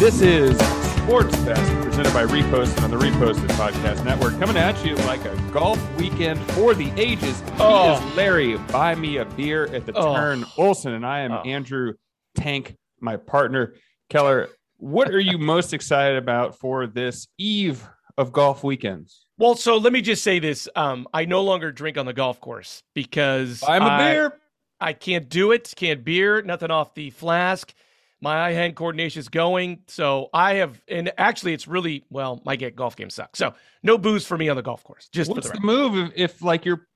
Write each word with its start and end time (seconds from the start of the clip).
This 0.00 0.22
is 0.22 0.56
Sports 0.96 1.36
Fest 1.44 1.72
presented 1.84 2.12
by 2.14 2.24
Reposted 2.24 2.82
on 2.82 2.90
the 2.90 2.96
Reposted 2.96 3.46
Podcast 3.50 4.02
Network. 4.04 4.38
Coming 4.38 4.56
at 4.56 4.82
you 4.84 4.94
like 4.96 5.22
a 5.26 5.36
golf 5.52 5.78
weekend 5.98 6.40
for 6.52 6.74
the 6.74 6.90
ages. 6.98 7.40
He 7.40 7.46
Oh. 7.60 7.94
is 8.08 8.16
Larry. 8.16 8.56
Buy 8.72 8.94
me 8.94 9.18
a 9.18 9.26
beer 9.26 9.66
at 9.74 9.84
the 9.86 9.92
Oh. 9.94 10.14
turn. 10.14 10.44
Olson 10.56 10.94
and 10.94 11.04
I 11.04 11.20
am 11.20 11.32
Oh. 11.32 11.42
Andrew 11.42 11.92
Tank, 12.34 12.76
my 13.00 13.16
partner. 13.18 13.74
Keller, 14.08 14.48
what 14.78 15.10
are 15.10 15.20
you 15.20 15.36
most 15.38 15.74
excited 15.74 16.16
about 16.16 16.58
for 16.58 16.86
this 16.86 17.28
eve 17.38 17.86
of 18.16 18.32
golf 18.32 18.64
weekends? 18.64 19.26
Well, 19.36 19.54
so 19.54 19.76
let 19.76 19.92
me 19.92 20.00
just 20.00 20.24
say 20.24 20.38
this. 20.38 20.66
Um, 20.74 21.06
I 21.12 21.26
no 21.26 21.42
longer 21.42 21.70
drink 21.72 21.98
on 21.98 22.06
the 22.06 22.12
golf 22.14 22.40
course 22.40 22.82
because 22.94 23.62
I'm 23.68 23.82
a 23.82 23.86
I, 23.86 24.12
beer. 24.12 24.32
I 24.80 24.92
can't 24.94 25.28
do 25.28 25.52
it. 25.52 25.72
Can't 25.76 26.02
beer, 26.04 26.40
nothing 26.42 26.70
off 26.70 26.94
the 26.94 27.10
flask. 27.10 27.74
My 28.20 28.46
eye 28.46 28.52
hand 28.52 28.76
coordination 28.76 29.20
is 29.20 29.28
going. 29.28 29.80
So 29.88 30.28
I 30.34 30.54
have, 30.54 30.80
and 30.88 31.12
actually, 31.16 31.54
it's 31.54 31.66
really, 31.66 32.04
well, 32.10 32.40
my 32.44 32.56
get 32.56 32.76
golf 32.76 32.96
game 32.96 33.10
sucks. 33.10 33.38
So 33.38 33.54
no 33.82 33.96
booze 33.96 34.26
for 34.26 34.36
me 34.36 34.48
on 34.48 34.56
the 34.56 34.62
golf 34.62 34.84
course, 34.84 35.08
just 35.10 35.30
What's 35.30 35.48
the 35.48 35.54
the 35.54 35.60
move 35.60 35.96
if, 35.96 36.12
if 36.16 36.42
like 36.42 36.64
you're 36.64 36.86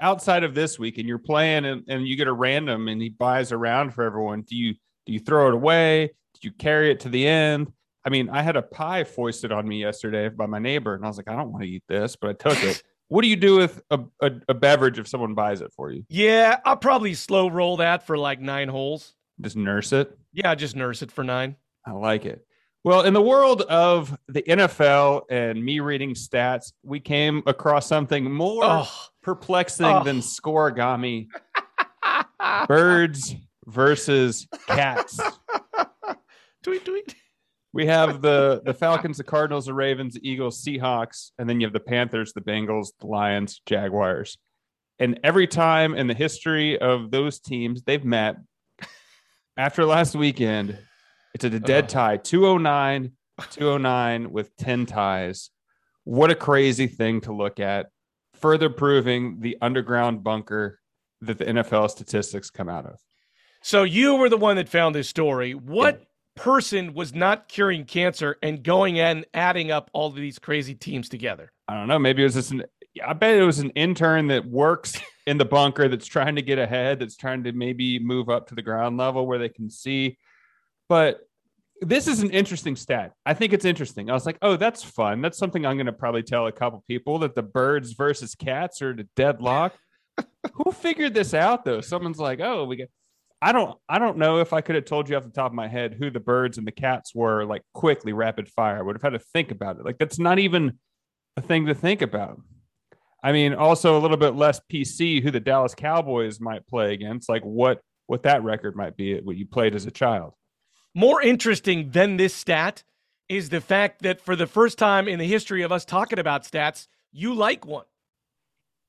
outside 0.00 0.44
of 0.44 0.54
this 0.54 0.78
week 0.78 0.98
and 0.98 1.08
you're 1.08 1.18
playing 1.18 1.64
and, 1.64 1.82
and 1.88 2.06
you 2.06 2.16
get 2.16 2.28
a 2.28 2.32
random 2.32 2.86
and 2.88 3.02
he 3.02 3.08
buys 3.08 3.50
a 3.50 3.56
round 3.56 3.94
for 3.94 4.04
everyone? 4.04 4.42
Do 4.42 4.56
you 4.56 4.74
do 5.06 5.12
you 5.12 5.20
throw 5.20 5.48
it 5.48 5.54
away? 5.54 6.12
Do 6.34 6.40
you 6.42 6.52
carry 6.52 6.90
it 6.90 7.00
to 7.00 7.08
the 7.08 7.26
end? 7.26 7.72
I 8.04 8.10
mean, 8.10 8.30
I 8.30 8.42
had 8.42 8.56
a 8.56 8.62
pie 8.62 9.04
foisted 9.04 9.52
on 9.52 9.66
me 9.66 9.80
yesterday 9.80 10.28
by 10.28 10.46
my 10.46 10.58
neighbor, 10.58 10.94
and 10.94 11.04
I 11.04 11.08
was 11.08 11.16
like, 11.16 11.28
I 11.28 11.36
don't 11.36 11.50
want 11.50 11.64
to 11.64 11.68
eat 11.68 11.82
this, 11.88 12.16
but 12.16 12.30
I 12.30 12.32
took 12.32 12.62
it. 12.62 12.82
what 13.08 13.22
do 13.22 13.28
you 13.28 13.36
do 13.36 13.56
with 13.56 13.82
a, 13.90 14.00
a, 14.22 14.30
a 14.48 14.54
beverage 14.54 14.98
if 14.98 15.08
someone 15.08 15.34
buys 15.34 15.60
it 15.60 15.72
for 15.74 15.90
you? 15.90 16.04
Yeah, 16.08 16.58
I'll 16.64 16.76
probably 16.76 17.14
slow 17.14 17.48
roll 17.48 17.78
that 17.78 18.06
for 18.06 18.16
like 18.16 18.40
nine 18.40 18.68
holes. 18.68 19.14
Just 19.40 19.56
nurse 19.56 19.92
it. 19.92 20.16
Yeah, 20.32 20.54
just 20.54 20.76
nurse 20.76 21.02
it 21.02 21.10
for 21.12 21.22
nine. 21.24 21.56
I 21.86 21.92
like 21.92 22.24
it. 22.26 22.44
Well, 22.84 23.02
in 23.02 23.12
the 23.12 23.22
world 23.22 23.62
of 23.62 24.16
the 24.28 24.42
NFL 24.42 25.22
and 25.30 25.62
me 25.64 25.80
reading 25.80 26.14
stats, 26.14 26.72
we 26.82 27.00
came 27.00 27.42
across 27.46 27.86
something 27.86 28.30
more 28.32 28.62
Oh, 28.64 28.88
perplexing 29.22 29.86
Oh. 29.86 30.04
than 30.04 30.18
scorigami. 30.18 31.26
Birds 32.68 33.34
versus 33.66 34.46
cats. 34.66 35.20
tweet, 36.62 36.84
tweet. 36.84 37.14
We 37.72 37.86
have 37.86 38.22
the 38.22 38.62
the 38.64 38.72
Falcons, 38.74 39.18
the 39.18 39.24
Cardinals, 39.24 39.66
the 39.66 39.74
Ravens, 39.74 40.14
the 40.14 40.28
Eagles, 40.28 40.62
Seahawks, 40.64 41.30
and 41.38 41.48
then 41.48 41.60
you 41.60 41.66
have 41.66 41.72
the 41.74 41.80
Panthers, 41.80 42.32
the 42.32 42.40
Bengals, 42.40 42.88
the 43.00 43.06
Lions, 43.06 43.60
Jaguars. 43.66 44.38
And 44.98 45.20
every 45.22 45.46
time 45.46 45.94
in 45.94 46.06
the 46.06 46.14
history 46.14 46.78
of 46.78 47.10
those 47.10 47.38
teams 47.38 47.82
they've 47.82 48.04
met 48.04 48.36
after 49.58 49.84
last 49.84 50.14
weekend, 50.14 50.78
it's 51.34 51.44
a 51.44 51.50
dead 51.50 51.84
Ugh. 51.84 51.90
tie 51.90 52.16
209, 52.16 53.12
209 53.50 54.30
with 54.30 54.56
10 54.56 54.86
ties. 54.86 55.50
What 56.04 56.30
a 56.30 56.36
crazy 56.36 56.86
thing 56.86 57.20
to 57.22 57.32
look 57.34 57.58
at. 57.60 57.90
Further 58.34 58.70
proving 58.70 59.40
the 59.40 59.58
underground 59.60 60.22
bunker 60.22 60.78
that 61.22 61.38
the 61.38 61.44
NFL 61.44 61.90
statistics 61.90 62.50
come 62.50 62.68
out 62.68 62.86
of. 62.86 63.00
So 63.60 63.82
you 63.82 64.14
were 64.14 64.28
the 64.28 64.36
one 64.36 64.56
that 64.56 64.68
found 64.68 64.94
this 64.94 65.08
story. 65.08 65.54
What 65.54 66.04
person 66.36 66.94
was 66.94 67.12
not 67.12 67.48
curing 67.48 67.84
cancer 67.84 68.36
and 68.40 68.62
going 68.62 69.00
and 69.00 69.26
adding 69.34 69.72
up 69.72 69.90
all 69.92 70.06
of 70.06 70.14
these 70.14 70.38
crazy 70.38 70.76
teams 70.76 71.08
together? 71.08 71.52
I 71.66 71.74
don't 71.74 71.88
know. 71.88 71.98
Maybe 71.98 72.22
it 72.22 72.26
was 72.26 72.34
just 72.34 72.52
an. 72.52 72.62
I 73.04 73.12
bet 73.12 73.36
it 73.36 73.42
was 73.42 73.58
an 73.58 73.70
intern 73.70 74.28
that 74.28 74.46
works 74.46 75.00
in 75.28 75.36
the 75.36 75.44
bunker 75.44 75.88
that's 75.88 76.06
trying 76.06 76.36
to 76.36 76.42
get 76.42 76.58
ahead, 76.58 77.00
that's 77.00 77.14
trying 77.16 77.44
to 77.44 77.52
maybe 77.52 77.98
move 77.98 78.30
up 78.30 78.48
to 78.48 78.54
the 78.54 78.62
ground 78.62 78.96
level 78.96 79.26
where 79.26 79.38
they 79.38 79.50
can 79.50 79.68
see. 79.68 80.16
But 80.88 81.20
this 81.82 82.08
is 82.08 82.20
an 82.20 82.30
interesting 82.30 82.76
stat. 82.76 83.12
I 83.26 83.34
think 83.34 83.52
it's 83.52 83.66
interesting. 83.66 84.08
I 84.08 84.14
was 84.14 84.24
like, 84.24 84.38
oh, 84.40 84.56
that's 84.56 84.82
fun. 84.82 85.20
That's 85.20 85.36
something 85.36 85.66
I'm 85.66 85.76
going 85.76 85.84
to 85.86 85.92
probably 85.92 86.22
tell 86.22 86.46
a 86.46 86.52
couple 86.52 86.82
people 86.88 87.18
that 87.18 87.34
the 87.34 87.42
birds 87.42 87.92
versus 87.92 88.34
cats 88.34 88.80
are 88.80 88.94
to 88.94 89.04
deadlock. 89.16 89.74
Who 90.54 90.72
figured 90.72 91.12
this 91.12 91.34
out 91.34 91.62
though? 91.62 91.82
Someone's 91.82 92.18
like, 92.18 92.40
oh, 92.40 92.64
we 92.64 92.76
get. 92.76 92.90
I 93.42 93.52
don't. 93.52 93.78
I 93.86 93.98
don't 93.98 94.16
know 94.16 94.40
if 94.40 94.54
I 94.54 94.62
could 94.62 94.76
have 94.76 94.86
told 94.86 95.10
you 95.10 95.16
off 95.16 95.24
the 95.24 95.30
top 95.30 95.52
of 95.52 95.54
my 95.54 95.68
head 95.68 95.94
who 95.94 96.10
the 96.10 96.18
birds 96.20 96.58
and 96.58 96.66
the 96.66 96.72
cats 96.72 97.14
were. 97.14 97.44
Like 97.44 97.62
quickly, 97.74 98.14
rapid 98.14 98.48
fire. 98.48 98.78
I 98.78 98.82
would 98.82 98.96
have 98.96 99.02
had 99.02 99.12
to 99.12 99.24
think 99.32 99.50
about 99.50 99.78
it. 99.78 99.84
Like 99.84 99.98
that's 99.98 100.18
not 100.18 100.38
even 100.38 100.78
a 101.36 101.42
thing 101.42 101.66
to 101.66 101.74
think 101.74 102.02
about. 102.02 102.40
I 103.22 103.32
mean, 103.32 103.54
also 103.54 103.98
a 103.98 104.00
little 104.00 104.16
bit 104.16 104.34
less 104.36 104.60
PC 104.72 105.22
who 105.22 105.30
the 105.30 105.40
Dallas 105.40 105.74
Cowboys 105.74 106.40
might 106.40 106.66
play 106.66 106.92
against, 106.94 107.28
like 107.28 107.42
what 107.42 107.80
what 108.06 108.22
that 108.22 108.42
record 108.42 108.74
might 108.76 108.96
be 108.96 109.20
what 109.20 109.36
you 109.36 109.46
played 109.46 109.74
as 109.74 109.84
a 109.86 109.90
child. 109.90 110.32
More 110.94 111.20
interesting 111.20 111.90
than 111.90 112.16
this 112.16 112.34
stat 112.34 112.82
is 113.28 113.50
the 113.50 113.60
fact 113.60 114.02
that 114.02 114.20
for 114.20 114.34
the 114.34 114.46
first 114.46 114.78
time 114.78 115.06
in 115.08 115.18
the 115.18 115.26
history 115.26 115.62
of 115.62 115.70
us 115.72 115.84
talking 115.84 116.18
about 116.18 116.44
stats, 116.44 116.86
you 117.12 117.34
like 117.34 117.66
one. 117.66 117.84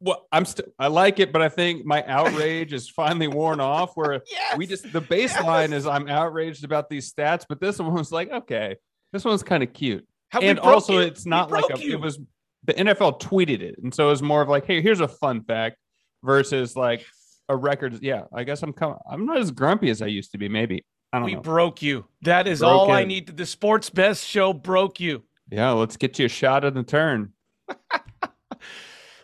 Well, 0.02 0.26
I'm 0.32 0.46
still 0.46 0.68
I 0.80 0.88
like 0.88 1.20
it, 1.20 1.34
but 1.34 1.42
I 1.42 1.50
think 1.50 1.86
my 1.86 2.06
outrage 2.06 2.72
is 2.72 2.88
finally 2.88 3.28
worn 3.28 3.60
off. 3.60 3.98
Where 3.98 4.22
Yes. 4.32 4.58
we 4.58 4.66
just 4.66 4.92
the 4.94 5.02
baseline 5.02 5.72
Yes. 5.72 5.80
is 5.80 5.88
I'm 5.88 6.08
outraged 6.08 6.64
about 6.64 6.90
these 6.90 7.12
stats, 7.12 7.46
but 7.50 7.60
this 7.60 7.80
one 7.80 7.94
was 7.94 8.12
like, 8.12 8.32
okay, 8.32 8.78
this 9.12 9.26
one's 9.26 9.44
kind 9.44 9.62
of 9.64 9.74
cute. 9.74 10.08
How 10.30 10.40
and 10.40 10.58
also 10.60 10.94
you. 10.94 11.00
it's 11.00 11.26
not 11.26 11.52
like 11.52 11.66
a, 11.70 11.80
it 11.82 12.00
was 12.00 12.20
the 12.64 12.74
NFL 12.74 13.22
tweeted 13.22 13.62
it, 13.62 13.76
and 13.82 13.94
so 13.94 14.08
it 14.08 14.12
was 14.12 14.22
more 14.22 14.42
of 14.42 14.50
like, 14.50 14.66
hey, 14.66 14.82
here's 14.82 15.00
a 15.00 15.08
fun 15.08 15.44
fact 15.44 15.78
versus 16.24 16.76
like 16.76 17.06
a 17.48 17.56
record. 17.56 18.00
Yeah, 18.02 18.24
I 18.34 18.44
guess 18.44 18.62
I'm 18.64 18.74
coming. 18.74 18.98
I'm 19.10 19.26
not 19.26 19.38
as 19.38 19.52
grumpy 19.52 19.90
as 19.90 20.02
I 20.02 20.08
used 20.08 20.32
to 20.34 20.38
be. 20.38 20.50
Maybe 20.50 20.86
I 21.14 21.18
don't 21.18 21.22
know. 21.22 21.26
we 21.26 21.36
know. 21.36 21.42
broke 21.42 21.82
you. 21.82 22.06
That 22.24 22.48
is 22.48 22.60
Broke 22.60 22.72
all 22.72 22.92
I 22.92 23.06
need. 23.06 23.36
The 23.38 23.46
sports 23.46 23.90
best 23.90 24.26
show 24.26 24.54
broke 24.54 25.00
you. 25.00 25.24
yeah, 25.50 25.72
let's 25.72 25.98
get 25.98 26.20
you 26.20 26.26
a 26.26 26.30
shot 26.30 26.64
in 26.66 26.74
the 26.74 26.84
turn. 26.84 27.34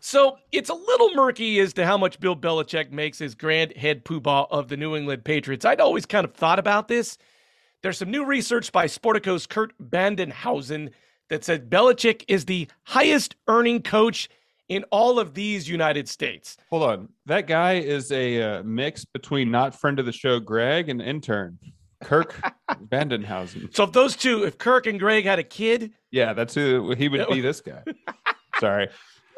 So 0.08 0.38
it's 0.52 0.70
a 0.70 0.74
little 0.76 1.16
murky 1.16 1.60
as 1.60 1.74
to 1.74 1.84
how 1.84 1.98
much 1.98 2.20
Bill 2.20 2.36
Belichick 2.36 2.92
makes 2.92 3.22
as 3.22 3.34
grand 3.34 3.76
head 3.76 4.06
poobah 4.06 4.46
of 4.52 4.68
the 4.68 4.78
New 4.78 4.96
England 4.96 5.24
Patriots. 5.26 5.66
I'd 5.66 5.82
always 5.82 6.06
kind 6.06 6.26
of 6.26 6.36
thought 6.36 6.60
about 6.60 6.88
this. 6.88 7.18
There's 7.82 7.98
some 7.98 8.12
new 8.12 8.24
research 8.24 8.72
by 8.72 8.86
Sportico's 8.86 9.48
Kurt 9.48 9.74
Badenhausen 9.80 10.92
that 11.30 11.44
said 11.44 11.70
Belichick 11.70 12.24
is 12.28 12.46
the 12.46 12.68
highest 12.84 13.36
earning 13.48 13.82
coach 13.82 14.30
in 14.68 14.84
all 14.92 15.20
of 15.20 15.34
these 15.34 15.70
United 15.70 16.10
States. 16.10 16.58
Hold 16.70 16.84
on, 16.84 17.10
that 17.26 17.48
guy 17.48 17.74
is 17.74 18.12
a 18.12 18.42
uh, 18.42 18.64
mix 18.64 19.06
between 19.06 19.52
not 19.52 19.80
friend 19.80 20.00
of 20.00 20.06
the 20.06 20.12
show 20.12 20.40
Greg 20.40 20.90
and 20.90 21.02
intern 21.02 21.60
Kirk 22.04 22.40
Vandenhausen. 22.88 23.76
So 23.76 23.84
if 23.84 23.92
those 23.92 24.16
two, 24.16 24.44
if 24.44 24.58
Kirk 24.58 24.88
and 24.88 25.00
Greg 25.00 25.26
had 25.26 25.40
a 25.40 25.44
kid, 25.44 25.92
Yeah, 26.12 26.34
that's 26.34 26.54
who 26.54 26.94
he 26.96 27.10
would 27.10 27.28
be. 27.30 27.42
This 27.42 27.62
guy. 27.62 27.84
Sorry. 28.60 28.88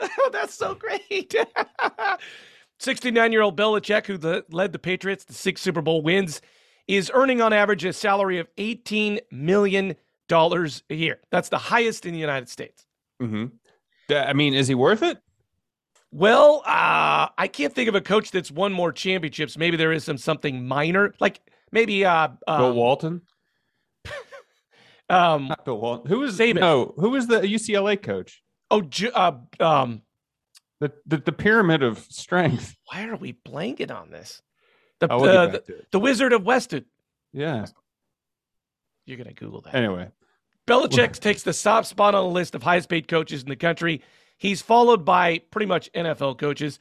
Oh, 0.02 0.30
that's 0.32 0.54
so 0.54 0.76
great. 0.76 1.34
69 2.80 3.32
year 3.32 3.42
old 3.42 3.58
Belichick, 3.58 4.06
who 4.06 4.18
the, 4.18 4.46
led 4.52 4.72
the 4.72 4.80
Patriots 4.80 5.26
to 5.26 5.34
six 5.34 5.62
Super 5.62 5.82
Bowl 5.82 6.02
wins, 6.02 6.42
is 6.88 7.12
earning 7.14 7.42
on 7.42 7.52
average 7.52 7.84
a 7.84 7.92
salary 7.94 8.38
of 8.40 8.48
$18 8.58 9.20
million 9.32 9.96
a 10.32 10.70
year. 10.90 11.20
That's 11.32 11.50
the 11.50 11.58
highest 11.58 12.06
in 12.06 12.14
the 12.14 12.20
United 12.20 12.50
States. 12.50 12.86
hmm 13.20 13.46
I 14.10 14.32
mean, 14.34 14.54
is 14.54 14.68
he 14.70 14.76
worth 14.76 15.04
it? 15.04 15.18
Well, 16.12 16.64
uh, 16.66 17.28
I 17.38 17.50
can't 17.52 17.74
think 17.76 17.90
of 17.90 17.96
a 17.96 18.00
coach 18.02 18.32
that's 18.32 18.50
won 18.50 18.72
more 18.72 18.94
championships. 18.94 19.58
Maybe 19.58 19.76
there 19.76 19.92
is 19.92 20.06
some 20.06 20.18
something 20.18 20.66
minor, 20.66 21.14
like 21.20 21.42
maybe 21.74 22.06
uh, 22.06 22.30
Bill 22.48 22.56
um, 22.70 22.76
Walton. 22.76 23.22
um, 25.10 25.50
Not 25.50 25.66
Bill 25.66 25.78
Walton. 25.80 26.10
Who 26.10 26.20
was 26.20 26.38
Saban. 26.40 26.62
no? 26.62 26.94
Who 26.98 27.10
was 27.10 27.28
the 27.28 27.42
UCLA 27.42 28.02
coach? 28.02 28.42
oh, 28.72 28.82
Ju- 28.82 29.12
uh, 29.14 29.38
um, 29.60 30.02
The, 30.80 30.94
the 31.06 31.18
the 31.18 31.32
pyramid 31.34 31.84
of 31.84 32.00
strength. 32.00 32.78
why 32.92 33.08
are 33.08 33.16
we 33.18 33.34
blanking 33.34 33.92
on 33.92 34.10
this? 34.10 34.42
The, 35.00 35.12
uh, 35.12 35.48
the, 35.48 35.84
the 35.92 36.00
Wizard 36.00 36.34
of 36.34 36.44
Westwood. 36.46 36.86
Yeah. 37.34 37.66
You're 39.06 39.18
gonna 39.18 39.34
Google 39.34 39.62
that. 39.62 39.76
Anyway, 39.76 40.10
Belichick 40.68 41.18
takes 41.20 41.44
the 41.44 41.54
top 41.54 41.86
spot 41.86 42.14
on 42.14 42.26
the 42.26 42.30
list 42.30 42.54
of 42.54 42.62
highest 42.62 42.90
paid 42.90 43.08
coaches 43.08 43.42
in 43.42 43.48
the 43.50 43.56
country. 43.56 44.02
He's 44.38 44.62
followed 44.62 45.06
by 45.06 45.40
pretty 45.50 45.66
much 45.66 45.92
NFL 45.94 46.38
coaches. 46.38 46.78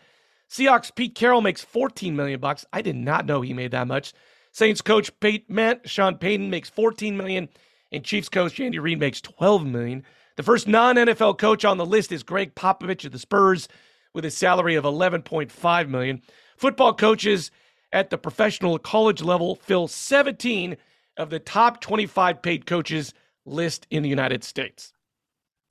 Seahawks 0.51 0.95
Pete 0.95 1.15
Carroll 1.15 1.41
makes 1.41 1.63
14 1.63 2.17
million 2.17 2.41
bucks. 2.41 2.65
I 2.73 2.83
did 2.83 2.97
not 2.97 3.27
know 3.27 3.41
he 3.41 3.55
made 3.55 3.71
that 3.71 3.87
much. 3.87 4.13
Saints 4.51 4.81
coach 4.81 5.11
Pete 5.21 5.49
Matt 5.49 5.89
Sean 5.89 6.17
Payton 6.17 6.51
makes 6.51 6.69
14 6.69 7.17
million, 7.17 7.49
and 7.93 8.03
Chiefs 8.03 8.29
coach 8.29 8.59
Andy 8.59 8.81
Reid 8.81 8.99
makes 8.99 9.21
12 9.21 9.65
million. 9.65 10.03
The 10.37 10.43
first 10.43 10.67
non-NFL 10.67 11.39
coach 11.39 11.65
on 11.65 11.79
the 11.79 11.87
list 11.87 12.11
is 12.11 12.25
Gregg 12.25 12.57
Popovich 12.57 13.05
of 13.05 13.13
the 13.13 13.19
Spurs 13.21 13.69
with 14.15 14.25
a 14.25 14.31
salary 14.31 14.75
of 14.75 14.85
11.5 14.85 15.89
million. 15.89 16.23
Football 16.57 16.95
coaches 16.95 17.53
at 17.93 18.11
the 18.11 18.19
professional 18.19 18.79
college 18.79 19.23
level 19.23 19.55
fill 19.55 19.87
17 19.87 20.77
of 21.17 21.31
the 21.31 21.39
top 21.39 21.81
25 21.81 22.43
paid 22.43 22.67
coaches 22.67 23.15
list 23.47 23.87
in 23.91 24.03
the 24.03 24.09
United 24.09 24.45
States. 24.45 24.93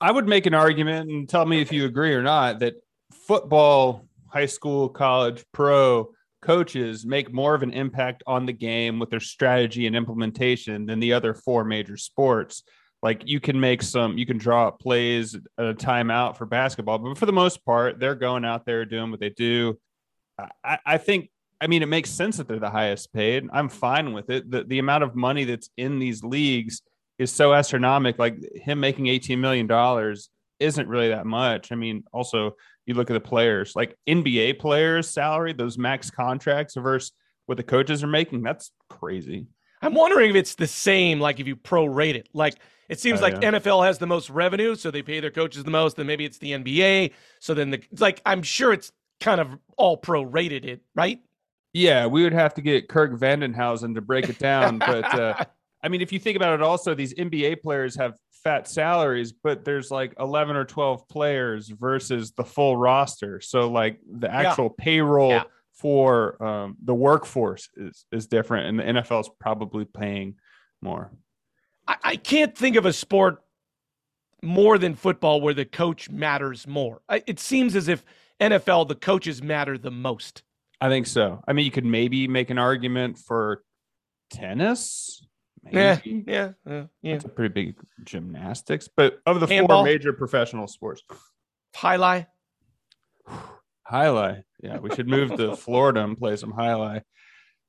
I 0.00 0.10
would 0.10 0.28
make 0.28 0.46
an 0.46 0.54
argument 0.54 1.10
and 1.10 1.28
tell 1.28 1.46
me 1.46 1.60
if 1.60 1.72
you 1.72 1.86
agree 1.86 2.12
or 2.14 2.22
not 2.22 2.58
that 2.60 2.74
football, 3.12 4.06
high 4.28 4.46
school, 4.46 4.88
college, 4.88 5.44
pro 5.52 6.10
coaches 6.42 7.04
make 7.04 7.32
more 7.32 7.54
of 7.54 7.62
an 7.62 7.72
impact 7.72 8.22
on 8.26 8.46
the 8.46 8.52
game 8.52 8.98
with 8.98 9.10
their 9.10 9.20
strategy 9.20 9.86
and 9.86 9.96
implementation 9.96 10.86
than 10.86 11.00
the 11.00 11.12
other 11.12 11.34
four 11.34 11.64
major 11.64 11.96
sports. 11.96 12.62
Like 13.02 13.22
you 13.24 13.40
can 13.40 13.58
make 13.58 13.82
some, 13.82 14.18
you 14.18 14.26
can 14.26 14.38
draw 14.38 14.68
up 14.68 14.78
plays 14.78 15.34
at 15.34 15.66
a 15.66 15.74
timeout 15.74 16.36
for 16.36 16.46
basketball, 16.46 16.98
but 16.98 17.18
for 17.18 17.26
the 17.26 17.32
most 17.32 17.64
part, 17.64 17.98
they're 17.98 18.14
going 18.14 18.44
out 18.44 18.64
there 18.64 18.84
doing 18.84 19.10
what 19.10 19.20
they 19.20 19.30
do. 19.30 19.78
I, 20.64 20.78
I 20.84 20.98
think, 20.98 21.30
I 21.60 21.66
mean, 21.66 21.82
it 21.82 21.86
makes 21.86 22.10
sense 22.10 22.36
that 22.36 22.48
they're 22.48 22.58
the 22.58 22.70
highest 22.70 23.12
paid. 23.12 23.48
I'm 23.52 23.68
fine 23.68 24.12
with 24.12 24.30
it. 24.30 24.50
The, 24.50 24.64
the 24.64 24.78
amount 24.78 25.04
of 25.04 25.16
money 25.16 25.44
that's 25.44 25.70
in 25.76 25.98
these 25.98 26.22
leagues 26.22 26.82
is 27.18 27.32
so 27.32 27.52
astronomical. 27.52 28.22
Like 28.22 28.38
him 28.54 28.80
making 28.80 29.06
$18 29.06 29.38
million 29.38 30.16
isn't 30.58 30.88
really 30.88 31.08
that 31.08 31.26
much. 31.26 31.72
I 31.72 31.74
mean, 31.74 32.04
also 32.12 32.56
you 32.86 32.94
look 32.94 33.10
at 33.10 33.14
the 33.14 33.20
players, 33.20 33.74
like 33.74 33.96
NBA 34.08 34.58
players' 34.58 35.08
salary, 35.08 35.52
those 35.52 35.78
max 35.78 36.10
contracts 36.10 36.74
versus 36.74 37.12
what 37.46 37.56
the 37.56 37.64
coaches 37.64 38.02
are 38.04 38.08
making. 38.08 38.42
That's 38.42 38.70
crazy. 38.88 39.46
I'm 39.82 39.94
wondering 39.94 40.30
if 40.30 40.36
it's 40.36 40.54
the 40.54 40.66
same, 40.66 41.20
like 41.20 41.40
if 41.40 41.46
you 41.46 41.56
prorate 41.56 42.14
it. 42.14 42.28
Like 42.32 42.54
it 42.88 43.00
seems 43.00 43.20
oh, 43.20 43.24
like 43.24 43.34
yeah. 43.42 43.52
NFL 43.52 43.84
has 43.84 43.98
the 43.98 44.06
most 44.06 44.30
revenue, 44.30 44.74
so 44.74 44.90
they 44.90 45.02
pay 45.02 45.20
their 45.20 45.30
coaches 45.30 45.64
the 45.64 45.70
most. 45.70 45.96
Then 45.96 46.06
maybe 46.06 46.24
it's 46.24 46.38
the 46.38 46.52
NBA. 46.52 47.12
So 47.40 47.54
then 47.54 47.70
the 47.70 47.82
it's 47.90 48.00
like 48.00 48.22
I'm 48.24 48.42
sure 48.42 48.72
it's 48.72 48.92
kind 49.20 49.40
of 49.40 49.48
all 49.76 50.00
prorated 50.00 50.64
it, 50.64 50.82
right? 50.94 51.20
Yeah, 51.72 52.06
we 52.06 52.22
would 52.22 52.32
have 52.32 52.54
to 52.54 52.62
get 52.62 52.88
Kirk 52.88 53.12
Vandenhausen 53.12 53.94
to 53.96 54.00
break 54.00 54.30
it 54.30 54.38
down, 54.38 54.78
but 54.78 55.04
uh, 55.04 55.44
I 55.86 55.88
mean, 55.88 56.00
if 56.00 56.12
you 56.12 56.18
think 56.18 56.34
about 56.34 56.52
it, 56.52 56.62
also 56.62 56.96
these 56.96 57.14
NBA 57.14 57.62
players 57.62 57.94
have 57.94 58.16
fat 58.42 58.66
salaries, 58.66 59.30
but 59.30 59.64
there's 59.64 59.88
like 59.88 60.14
11 60.18 60.56
or 60.56 60.64
12 60.64 61.08
players 61.08 61.68
versus 61.68 62.32
the 62.32 62.42
full 62.42 62.76
roster. 62.76 63.40
So 63.40 63.70
like 63.70 64.00
the 64.10 64.28
actual 64.28 64.74
yeah. 64.76 64.84
payroll 64.84 65.30
yeah. 65.30 65.42
for 65.74 66.42
um, 66.44 66.76
the 66.82 66.92
workforce 66.92 67.68
is 67.76 68.04
is 68.10 68.26
different, 68.26 68.66
and 68.66 68.78
the 68.80 69.00
NFL 69.00 69.20
is 69.20 69.30
probably 69.38 69.84
paying 69.84 70.34
more. 70.82 71.12
I, 71.86 71.96
I, 72.02 72.16
can't 72.16 72.58
think 72.58 72.74
of 72.74 72.84
a 72.84 72.92
sport 72.92 73.36
more 74.42 74.78
than 74.78 74.96
football 74.96 75.40
where 75.40 75.54
the 75.54 75.64
coach 75.64 76.10
matters 76.10 76.66
more. 76.66 77.00
I, 77.08 77.22
it 77.28 77.38
seems 77.38 77.76
as 77.76 77.86
if 77.86 78.04
NFL 78.40 78.88
the 78.88 78.96
coaches 78.96 79.40
matter 79.40 79.78
the 79.78 79.92
most. 79.92 80.42
I 80.80 80.88
think 80.88 81.06
so. 81.06 81.44
I 81.46 81.52
mean, 81.52 81.64
you 81.64 81.70
could 81.70 81.84
maybe 81.84 82.26
make 82.26 82.50
an 82.50 82.58
argument 82.58 83.18
for 83.18 83.62
tennis 84.30 85.25
yeah, 85.72 85.98
yeah, 86.04 86.52
yeah, 86.66 86.84
yeah. 87.02 87.12
That's 87.12 87.24
a 87.24 87.28
pretty 87.28 87.52
big 87.52 87.76
gymnastics. 88.04 88.88
But 88.94 89.20
of 89.26 89.40
the 89.40 89.46
Handball. 89.46 89.78
four 89.78 89.84
major 89.84 90.12
professional 90.12 90.66
sports, 90.66 91.02
jai 91.80 91.96
alai, 91.96 92.26
jai 93.28 94.06
alai. 94.06 94.42
Yeah, 94.62 94.78
we 94.78 94.94
should 94.94 95.08
move 95.08 95.36
to 95.36 95.56
Florida 95.56 96.02
and 96.02 96.16
play 96.16 96.36
some 96.36 96.52
jai 96.52 96.68
alai. 96.68 97.02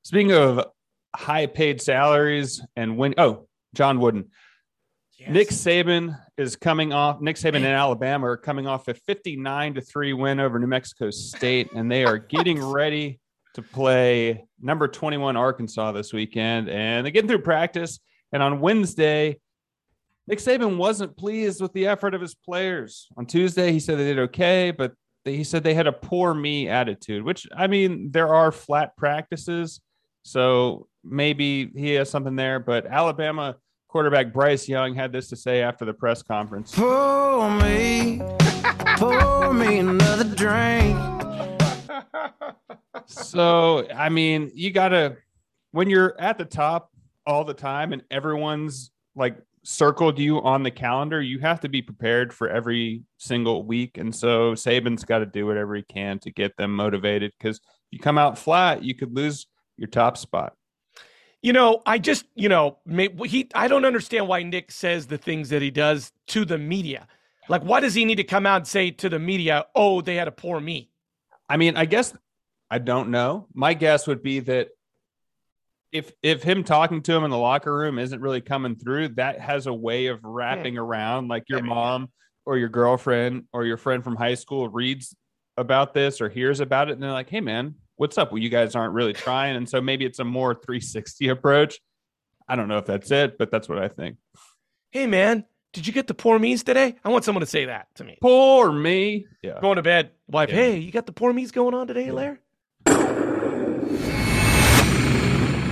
Speaking 0.02 0.32
of 0.32 0.66
high 1.14 1.46
paid 1.46 1.80
salaries 1.80 2.62
and 2.76 2.96
when, 2.96 3.14
oh, 3.18 3.48
John 3.74 4.00
Wooden. 4.00 4.26
Yes. 5.18 5.30
Nick 5.30 5.48
Saban 5.48 6.16
is 6.36 6.54
coming 6.54 6.92
off. 6.92 7.20
Nick 7.20 7.36
Saban 7.36 7.56
in 7.56 7.64
Alabama 7.64 8.28
are 8.28 8.36
coming 8.36 8.68
off 8.68 8.86
a 8.86 8.94
59 8.94 9.74
to 9.74 9.80
3 9.80 10.12
win 10.12 10.38
over 10.38 10.58
New 10.60 10.68
Mexico 10.68 11.10
State, 11.10 11.72
and 11.74 11.90
they 11.90 12.04
are 12.04 12.18
getting 12.18 12.64
ready 12.64 13.18
to 13.58 13.62
play 13.62 14.44
number 14.60 14.86
21 14.86 15.36
Arkansas 15.36 15.90
this 15.90 16.12
weekend. 16.12 16.68
And 16.68 17.04
they 17.04 17.10
get 17.10 17.26
through 17.26 17.40
practice. 17.40 17.98
And 18.32 18.40
on 18.40 18.60
Wednesday, 18.60 19.40
Nick 20.28 20.38
Saban 20.38 20.76
wasn't 20.76 21.16
pleased 21.16 21.60
with 21.60 21.72
the 21.72 21.88
effort 21.88 22.14
of 22.14 22.20
his 22.20 22.36
players. 22.36 23.08
On 23.16 23.26
Tuesday, 23.26 23.72
he 23.72 23.80
said 23.80 23.98
they 23.98 24.04
did 24.04 24.18
okay, 24.20 24.70
but 24.70 24.92
he 25.24 25.42
said 25.42 25.64
they 25.64 25.74
had 25.74 25.88
a 25.88 25.92
poor 25.92 26.34
me 26.34 26.68
attitude, 26.68 27.24
which 27.24 27.48
I 27.56 27.66
mean, 27.66 28.12
there 28.12 28.32
are 28.32 28.52
flat 28.52 28.96
practices. 28.96 29.80
So 30.22 30.86
maybe 31.02 31.72
he 31.74 31.94
has 31.94 32.08
something 32.08 32.36
there. 32.36 32.60
But 32.60 32.86
Alabama 32.86 33.56
quarterback 33.88 34.32
Bryce 34.32 34.68
Young 34.68 34.94
had 34.94 35.12
this 35.12 35.28
to 35.30 35.36
say 35.36 35.62
after 35.62 35.84
the 35.84 35.94
press 35.94 36.22
conference. 36.22 36.74
Pour 36.76 37.50
me, 37.50 38.22
pour 38.98 39.52
me 39.52 39.78
another 39.78 40.24
drink 40.24 40.96
so 43.08 43.88
I 43.94 44.08
mean, 44.08 44.50
you 44.54 44.70
gotta 44.70 45.16
when 45.72 45.90
you're 45.90 46.18
at 46.20 46.38
the 46.38 46.44
top 46.44 46.92
all 47.26 47.44
the 47.44 47.54
time 47.54 47.92
and 47.92 48.02
everyone's 48.10 48.90
like 49.16 49.36
circled 49.64 50.18
you 50.18 50.40
on 50.42 50.62
the 50.62 50.70
calendar, 50.70 51.20
you 51.20 51.38
have 51.40 51.60
to 51.60 51.68
be 51.68 51.82
prepared 51.82 52.32
for 52.32 52.48
every 52.48 53.02
single 53.18 53.64
week. 53.64 53.98
And 53.98 54.14
so 54.14 54.52
Saban's 54.52 55.04
got 55.04 55.18
to 55.18 55.26
do 55.26 55.46
whatever 55.46 55.74
he 55.74 55.82
can 55.82 56.18
to 56.20 56.30
get 56.30 56.56
them 56.56 56.74
motivated 56.74 57.32
because 57.38 57.60
you 57.90 57.98
come 57.98 58.18
out 58.18 58.38
flat, 58.38 58.82
you 58.82 58.94
could 58.94 59.14
lose 59.14 59.46
your 59.76 59.88
top 59.88 60.16
spot. 60.16 60.54
You 61.42 61.52
know, 61.52 61.82
I 61.86 61.98
just, 61.98 62.24
you 62.34 62.48
know, 62.48 62.78
he 63.24 63.48
I 63.54 63.68
don't 63.68 63.84
understand 63.84 64.26
why 64.26 64.42
Nick 64.42 64.72
says 64.72 65.06
the 65.06 65.18
things 65.18 65.50
that 65.50 65.62
he 65.62 65.70
does 65.70 66.12
to 66.28 66.44
the 66.44 66.58
media. 66.58 67.06
Like, 67.48 67.62
why 67.62 67.80
does 67.80 67.94
he 67.94 68.04
need 68.04 68.16
to 68.16 68.24
come 68.24 68.44
out 68.44 68.56
and 68.56 68.66
say 68.66 68.90
to 68.90 69.08
the 69.08 69.18
media, 69.18 69.66
"Oh, 69.74 70.00
they 70.00 70.16
had 70.16 70.28
a 70.28 70.32
poor 70.32 70.60
me"? 70.60 70.90
I 71.48 71.56
mean, 71.56 71.76
I 71.76 71.84
guess 71.84 72.12
I 72.70 72.78
don't 72.78 73.10
know. 73.10 73.46
My 73.54 73.74
guess 73.74 74.06
would 74.06 74.22
be 74.22 74.40
that 74.40 74.68
if 75.90 76.12
if 76.22 76.42
him 76.42 76.64
talking 76.64 77.02
to 77.02 77.14
him 77.14 77.24
in 77.24 77.30
the 77.30 77.38
locker 77.38 77.74
room 77.74 77.98
isn't 77.98 78.20
really 78.20 78.40
coming 78.40 78.76
through, 78.76 79.08
that 79.10 79.40
has 79.40 79.66
a 79.66 79.72
way 79.72 80.06
of 80.06 80.22
wrapping 80.22 80.74
mm. 80.74 80.80
around 80.80 81.28
like 81.28 81.44
your 81.48 81.62
mom 81.62 82.10
or 82.44 82.58
your 82.58 82.68
girlfriend 82.68 83.44
or 83.52 83.64
your 83.64 83.76
friend 83.76 84.04
from 84.04 84.16
high 84.16 84.34
school 84.34 84.68
reads 84.68 85.14
about 85.56 85.94
this 85.94 86.20
or 86.20 86.28
hears 86.28 86.60
about 86.60 86.88
it 86.88 86.92
and 86.92 87.02
they're 87.02 87.12
like, 87.12 87.30
"Hey 87.30 87.40
man, 87.40 87.74
what's 87.96 88.18
up? 88.18 88.32
Well, 88.32 88.42
you 88.42 88.50
guys 88.50 88.74
aren't 88.74 88.92
really 88.92 89.14
trying." 89.14 89.56
And 89.56 89.68
so 89.68 89.80
maybe 89.80 90.04
it's 90.04 90.18
a 90.18 90.24
more 90.24 90.54
360 90.54 91.28
approach. 91.28 91.80
I 92.46 92.56
don't 92.56 92.68
know 92.68 92.78
if 92.78 92.86
that's 92.86 93.10
it, 93.10 93.38
but 93.38 93.50
that's 93.50 93.68
what 93.68 93.78
I 93.78 93.88
think. 93.88 94.18
Hey 94.90 95.06
man, 95.06 95.46
did 95.72 95.86
you 95.86 95.92
get 95.92 96.06
the 96.06 96.14
poor 96.14 96.38
me's 96.38 96.62
today? 96.62 96.96
I 97.04 97.08
want 97.08 97.24
someone 97.24 97.40
to 97.40 97.46
say 97.46 97.66
that 97.66 97.88
to 97.96 98.04
me. 98.04 98.18
Poor 98.20 98.70
me. 98.72 99.26
Yeah. 99.42 99.60
Going 99.60 99.76
to 99.76 99.82
bed. 99.82 100.10
Wife, 100.26 100.50
yeah. 100.50 100.56
hey, 100.56 100.78
you 100.78 100.92
got 100.92 101.06
the 101.06 101.12
poor 101.12 101.32
me's 101.32 101.50
going 101.50 101.74
on 101.74 101.86
today, 101.86 102.06
yeah. 102.06 102.12
Lair? 102.12 102.40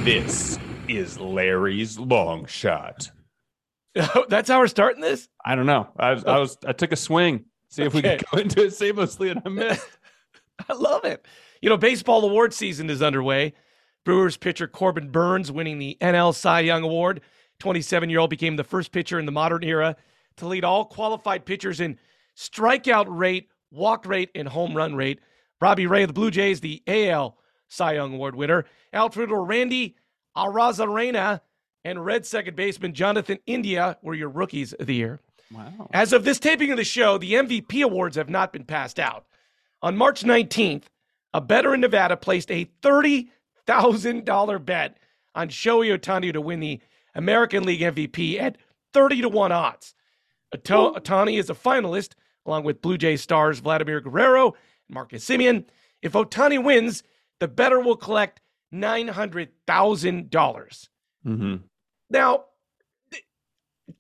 This 0.05 0.59
is 0.89 1.19
Larry's 1.19 1.99
long 1.99 2.47
shot. 2.47 3.11
That's 4.29 4.49
how 4.49 4.61
we're 4.61 4.69
starting 4.69 5.01
this. 5.01 5.29
I 5.45 5.55
don't 5.55 5.67
know. 5.67 5.89
I 5.99 6.13
was, 6.13 6.25
I 6.25 6.39
was, 6.39 6.57
I 6.67 6.73
took 6.73 6.93
a 6.93 6.97
swing, 6.97 7.47
see 7.69 7.83
if 7.83 7.95
okay. 7.95 8.13
we 8.13 8.17
could 8.17 8.27
go 8.31 8.39
into 8.39 8.65
it 8.65 8.69
seamlessly, 8.69 9.31
and 9.31 9.43
I 9.45 9.49
missed. 9.49 9.89
I 10.69 10.75
love 10.75 11.05
it. 11.05 11.27
You 11.61 11.71
know, 11.71 11.77
baseball 11.77 12.25
award 12.25 12.55
season 12.55 12.89
is 12.91 13.03
underway. 13.03 13.55
Brewers 14.05 14.37
pitcher 14.37 14.69
Corbin 14.69 15.11
Burnes 15.11 15.51
winning 15.51 15.79
the 15.79 15.97
NL 16.01 16.35
Cy 16.35 16.61
Young 16.61 16.85
Award. 16.85 17.21
27 17.59 18.11
year 18.11 18.21
old 18.21 18.31
became 18.31 18.57
the 18.57 18.65
first 18.65 18.93
pitcher 18.93 19.19
in 19.19 19.27
the 19.27 19.33
modern 19.33 19.65
era 19.65 19.97
to 20.37 20.47
lead 20.47 20.65
all 20.65 20.85
qualified 20.85 21.45
pitchers 21.45 21.81
in 21.81 21.99
strikeout 22.37 23.07
rate, 23.09 23.49
walk 23.71 24.07
rate, 24.07 24.31
and 24.35 24.47
home 24.47 24.77
run 24.77 24.95
rate. 24.95 25.21
Robbie 25.61 25.87
Ray 25.87 26.03
of 26.03 26.09
the 26.09 26.15
Blue 26.15 26.31
Jays, 26.31 26.61
the 26.61 26.83
AL 26.87 27.37
Cy 27.69 27.95
Young 27.95 28.15
Award 28.15 28.35
winner. 28.35 28.65
Outfielder 28.93 29.43
Randy 29.43 29.97
Arozarena 30.37 31.41
and 31.85 32.05
Red 32.05 32.27
second 32.27 32.57
baseman 32.57 32.95
Jonathan 32.95 33.39
India 33.47 33.97
were 34.03 34.15
your 34.15 34.29
rookies 34.29 34.73
of 34.75 34.87
the 34.87 34.95
year. 34.95 35.21
Wow. 35.51 35.89
As 35.93 36.13
of 36.13 36.25
this 36.25 36.39
taping 36.39 36.71
of 36.73 36.77
the 36.77 36.85
show, 36.85 37.19
the 37.19 37.35
MVP 37.35 37.83
awards 37.83 38.17
have 38.17 38.29
not 38.29 38.53
been 38.53 38.65
passed 38.65 38.99
out. 38.99 39.27
On 39.83 39.97
March 39.97 40.23
19th, 40.23 40.85
a 41.33 41.41
bettor 41.41 41.75
in 41.75 41.81
Nevada 41.81 42.17
placed 42.17 42.51
a 42.51 42.69
$30,000 42.83 44.65
bet 44.65 44.99
on 45.35 45.49
Shohei 45.49 45.97
Ohtani 45.97 46.33
to 46.33 46.41
win 46.41 46.61
the 46.61 46.81
American 47.15 47.65
League 47.65 47.81
MVP 47.81 48.41
at 48.41 48.57
30 48.93 49.23
to 49.23 49.29
1 49.29 49.53
odds. 49.53 49.95
Ohtani 50.55 51.39
is 51.39 51.51
a 51.51 51.55
finalist 51.55 52.13
along 52.47 52.65
with 52.65 52.81
Blue 52.81 52.97
Jay 52.97 53.17
stars 53.17 53.59
Vladimir 53.59 54.01
Guerrero 54.01 54.55
Marcus 54.89 55.25
Semien. 55.25 55.65
If 56.03 56.13
Ohtani 56.13 56.63
wins, 56.63 57.03
the 57.41 57.49
bettor 57.49 57.81
will 57.81 57.97
collect 57.97 58.41
$900,000. 58.73 60.89
Mm-hmm. 61.27 61.57
Now, 62.11 62.45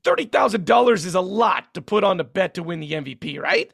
$30,000 0.05 0.93
is 0.93 1.15
a 1.15 1.21
lot 1.21 1.75
to 1.75 1.83
put 1.83 2.05
on 2.05 2.17
the 2.17 2.25
bet 2.25 2.55
to 2.55 2.63
win 2.63 2.81
the 2.81 2.93
MVP, 2.93 3.39
right? 3.41 3.71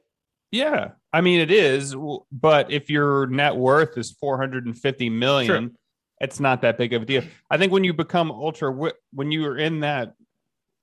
Yeah. 0.50 0.92
I 1.12 1.20
mean, 1.20 1.40
it 1.40 1.50
is. 1.50 1.94
But 2.30 2.70
if 2.70 2.90
your 2.90 3.26
net 3.26 3.56
worth 3.56 3.98
is 3.98 4.12
450 4.12 5.10
million, 5.10 5.46
sure. 5.46 5.70
it's 6.20 6.40
not 6.40 6.62
that 6.62 6.78
big 6.78 6.92
of 6.92 7.02
a 7.02 7.06
deal. 7.06 7.24
I 7.50 7.58
think 7.58 7.72
when 7.72 7.84
you 7.84 7.92
become 7.92 8.30
ultra, 8.30 8.92
when 9.12 9.32
you 9.32 9.44
are 9.46 9.58
in 9.58 9.80
that 9.80 10.14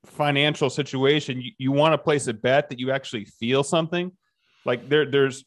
financial 0.05 0.69
situation, 0.69 1.41
you, 1.41 1.51
you 1.57 1.71
want 1.71 1.93
to 1.93 1.97
place 1.97 2.27
a 2.27 2.33
bet 2.33 2.69
that 2.69 2.79
you 2.79 2.91
actually 2.91 3.25
feel 3.25 3.63
something. 3.63 4.11
Like 4.65 4.89
there, 4.89 5.09
there's 5.09 5.45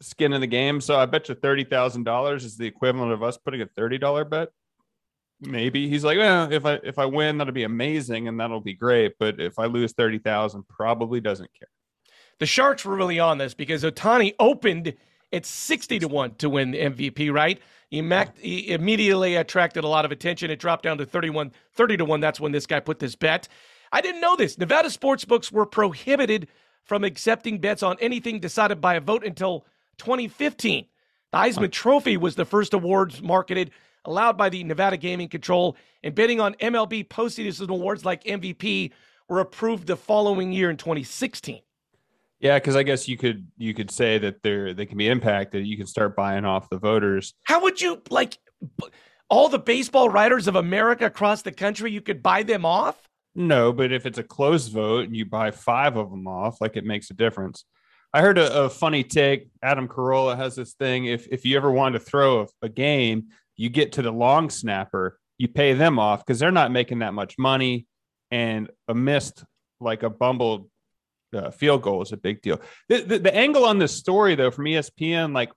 skin 0.00 0.32
in 0.32 0.40
the 0.40 0.46
game. 0.46 0.80
So 0.80 0.96
I 0.96 1.06
bet 1.06 1.28
you 1.28 1.34
thirty 1.34 1.64
thousand 1.64 2.04
dollars 2.04 2.44
is 2.44 2.56
the 2.56 2.66
equivalent 2.66 3.12
of 3.12 3.22
us 3.22 3.36
putting 3.36 3.62
a 3.62 3.66
thirty 3.66 3.98
dollar 3.98 4.24
bet. 4.24 4.48
Maybe 5.40 5.88
he's 5.88 6.04
like, 6.04 6.18
well, 6.18 6.50
if 6.50 6.64
I 6.64 6.74
if 6.82 6.98
I 6.98 7.06
win, 7.06 7.38
that'll 7.38 7.52
be 7.52 7.64
amazing 7.64 8.28
and 8.28 8.40
that'll 8.40 8.60
be 8.60 8.74
great. 8.74 9.14
But 9.18 9.40
if 9.40 9.58
I 9.58 9.66
lose 9.66 9.92
thirty 9.92 10.18
thousand, 10.18 10.66
probably 10.68 11.20
doesn't 11.20 11.50
care. 11.58 11.68
The 12.38 12.46
Sharks 12.46 12.84
were 12.84 12.96
really 12.96 13.18
on 13.18 13.38
this 13.38 13.54
because 13.54 13.82
Ohtani 13.82 14.34
opened 14.38 14.94
at 15.32 15.46
60 15.46 15.98
to 16.00 16.08
1 16.08 16.34
to 16.36 16.48
win 16.48 16.70
the 16.70 16.78
MVP, 16.78 17.32
right? 17.32 17.60
He, 17.88 18.02
mac- 18.02 18.38
he 18.38 18.70
immediately 18.70 19.36
attracted 19.36 19.84
a 19.84 19.88
lot 19.88 20.04
of 20.04 20.12
attention. 20.12 20.50
It 20.50 20.58
dropped 20.58 20.82
down 20.82 20.98
to 20.98 21.06
31, 21.06 21.52
30 21.72 21.96
to 21.98 22.04
1. 22.04 22.20
That's 22.20 22.40
when 22.40 22.52
this 22.52 22.66
guy 22.66 22.80
put 22.80 22.98
this 22.98 23.16
bet. 23.16 23.48
I 23.92 24.00
didn't 24.00 24.20
know 24.20 24.36
this. 24.36 24.58
Nevada 24.58 24.90
sports 24.90 25.24
books 25.24 25.50
were 25.50 25.66
prohibited 25.66 26.48
from 26.84 27.04
accepting 27.04 27.58
bets 27.58 27.82
on 27.82 27.96
anything 28.00 28.40
decided 28.40 28.80
by 28.80 28.94
a 28.94 29.00
vote 29.00 29.24
until 29.24 29.66
2015. 29.98 30.86
The 31.32 31.38
Heisman 31.38 31.72
Trophy 31.72 32.16
was 32.16 32.34
the 32.34 32.44
first 32.44 32.74
awards 32.74 33.20
marketed 33.22 33.70
allowed 34.06 34.38
by 34.38 34.48
the 34.48 34.64
Nevada 34.64 34.96
Gaming 34.96 35.28
Control, 35.28 35.76
and 36.02 36.14
betting 36.14 36.40
on 36.40 36.54
MLB 36.54 37.08
postseason 37.08 37.68
awards 37.68 38.04
like 38.04 38.24
MVP 38.24 38.92
were 39.28 39.40
approved 39.40 39.86
the 39.86 39.96
following 39.96 40.52
year 40.52 40.70
in 40.70 40.76
2016. 40.76 41.60
Yeah, 42.38 42.58
because 42.58 42.76
I 42.76 42.82
guess 42.82 43.08
you 43.08 43.16
could 43.16 43.46
you 43.56 43.74
could 43.74 43.90
say 43.90 44.18
that 44.18 44.42
they're 44.42 44.74
they 44.74 44.86
can 44.86 44.98
be 44.98 45.08
impacted. 45.08 45.66
You 45.66 45.76
can 45.76 45.86
start 45.86 46.14
buying 46.14 46.44
off 46.44 46.68
the 46.68 46.78
voters. 46.78 47.34
How 47.44 47.62
would 47.62 47.80
you 47.80 48.02
like 48.10 48.38
all 49.28 49.48
the 49.48 49.58
baseball 49.58 50.08
writers 50.10 50.46
of 50.46 50.54
America 50.54 51.06
across 51.06 51.42
the 51.42 51.52
country? 51.52 51.90
You 51.90 52.02
could 52.02 52.22
buy 52.22 52.42
them 52.42 52.64
off. 52.64 53.08
No, 53.34 53.72
but 53.72 53.90
if 53.90 54.06
it's 54.06 54.18
a 54.18 54.22
closed 54.22 54.72
vote 54.72 55.06
and 55.06 55.16
you 55.16 55.24
buy 55.24 55.50
five 55.50 55.96
of 55.96 56.10
them 56.10 56.26
off, 56.26 56.60
like 56.60 56.76
it 56.76 56.84
makes 56.84 57.10
a 57.10 57.14
difference. 57.14 57.64
I 58.16 58.22
heard 58.22 58.38
a, 58.38 58.64
a 58.64 58.70
funny 58.70 59.04
take. 59.04 59.48
Adam 59.62 59.88
Carolla 59.88 60.38
has 60.38 60.56
this 60.56 60.72
thing. 60.72 61.04
If 61.04 61.28
if 61.30 61.44
you 61.44 61.54
ever 61.58 61.70
want 61.70 61.92
to 61.96 61.98
throw 61.98 62.40
a, 62.40 62.46
a 62.62 62.68
game, 62.70 63.26
you 63.56 63.68
get 63.68 63.92
to 63.92 64.02
the 64.02 64.10
long 64.10 64.48
snapper, 64.48 65.18
you 65.36 65.48
pay 65.48 65.74
them 65.74 65.98
off 65.98 66.24
because 66.24 66.38
they're 66.38 66.50
not 66.50 66.72
making 66.72 67.00
that 67.00 67.12
much 67.12 67.36
money, 67.36 67.86
and 68.30 68.70
a 68.88 68.94
missed 68.94 69.44
like 69.80 70.02
a 70.02 70.08
bumbled 70.08 70.70
uh, 71.34 71.50
field 71.50 71.82
goal 71.82 72.00
is 72.00 72.12
a 72.12 72.16
big 72.16 72.40
deal. 72.40 72.58
The, 72.88 73.02
the, 73.02 73.18
the 73.18 73.36
angle 73.36 73.66
on 73.66 73.78
this 73.78 73.92
story, 73.92 74.34
though, 74.34 74.50
from 74.50 74.64
ESPN, 74.64 75.34
like 75.34 75.52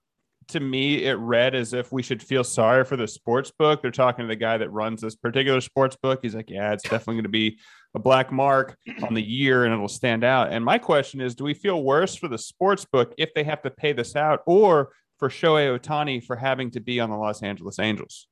to 0.50 0.60
me, 0.60 1.04
it 1.04 1.14
read 1.14 1.54
as 1.54 1.72
if 1.72 1.92
we 1.92 2.02
should 2.02 2.22
feel 2.22 2.44
sorry 2.44 2.84
for 2.84 2.96
the 2.96 3.08
sports 3.08 3.50
book. 3.50 3.82
They're 3.82 3.90
talking 3.90 4.24
to 4.24 4.28
the 4.28 4.36
guy 4.36 4.58
that 4.58 4.70
runs 4.70 5.00
this 5.00 5.14
particular 5.14 5.60
sports 5.60 5.96
book. 6.02 6.20
He's 6.22 6.34
like, 6.34 6.50
yeah, 6.50 6.72
it's 6.72 6.82
definitely 6.82 7.14
going 7.14 7.24
to 7.24 7.30
be 7.30 7.58
a 7.94 7.98
black 7.98 8.30
mark 8.30 8.76
on 9.02 9.14
the 9.14 9.22
year 9.22 9.64
and 9.64 9.74
it'll 9.74 9.88
stand 9.88 10.24
out. 10.24 10.52
And 10.52 10.64
my 10.64 10.78
question 10.78 11.20
is, 11.20 11.34
do 11.34 11.44
we 11.44 11.54
feel 11.54 11.82
worse 11.82 12.14
for 12.14 12.28
the 12.28 12.38
sports 12.38 12.84
book 12.84 13.14
if 13.18 13.34
they 13.34 13.44
have 13.44 13.62
to 13.62 13.70
pay 13.70 13.92
this 13.92 14.14
out 14.14 14.40
or 14.46 14.90
for 15.18 15.28
Shohei 15.28 15.78
Ohtani 15.78 16.24
for 16.24 16.36
having 16.36 16.70
to 16.72 16.80
be 16.80 17.00
on 17.00 17.10
the 17.10 17.16
Los 17.16 17.42
Angeles 17.42 17.78
Angels? 17.78 18.26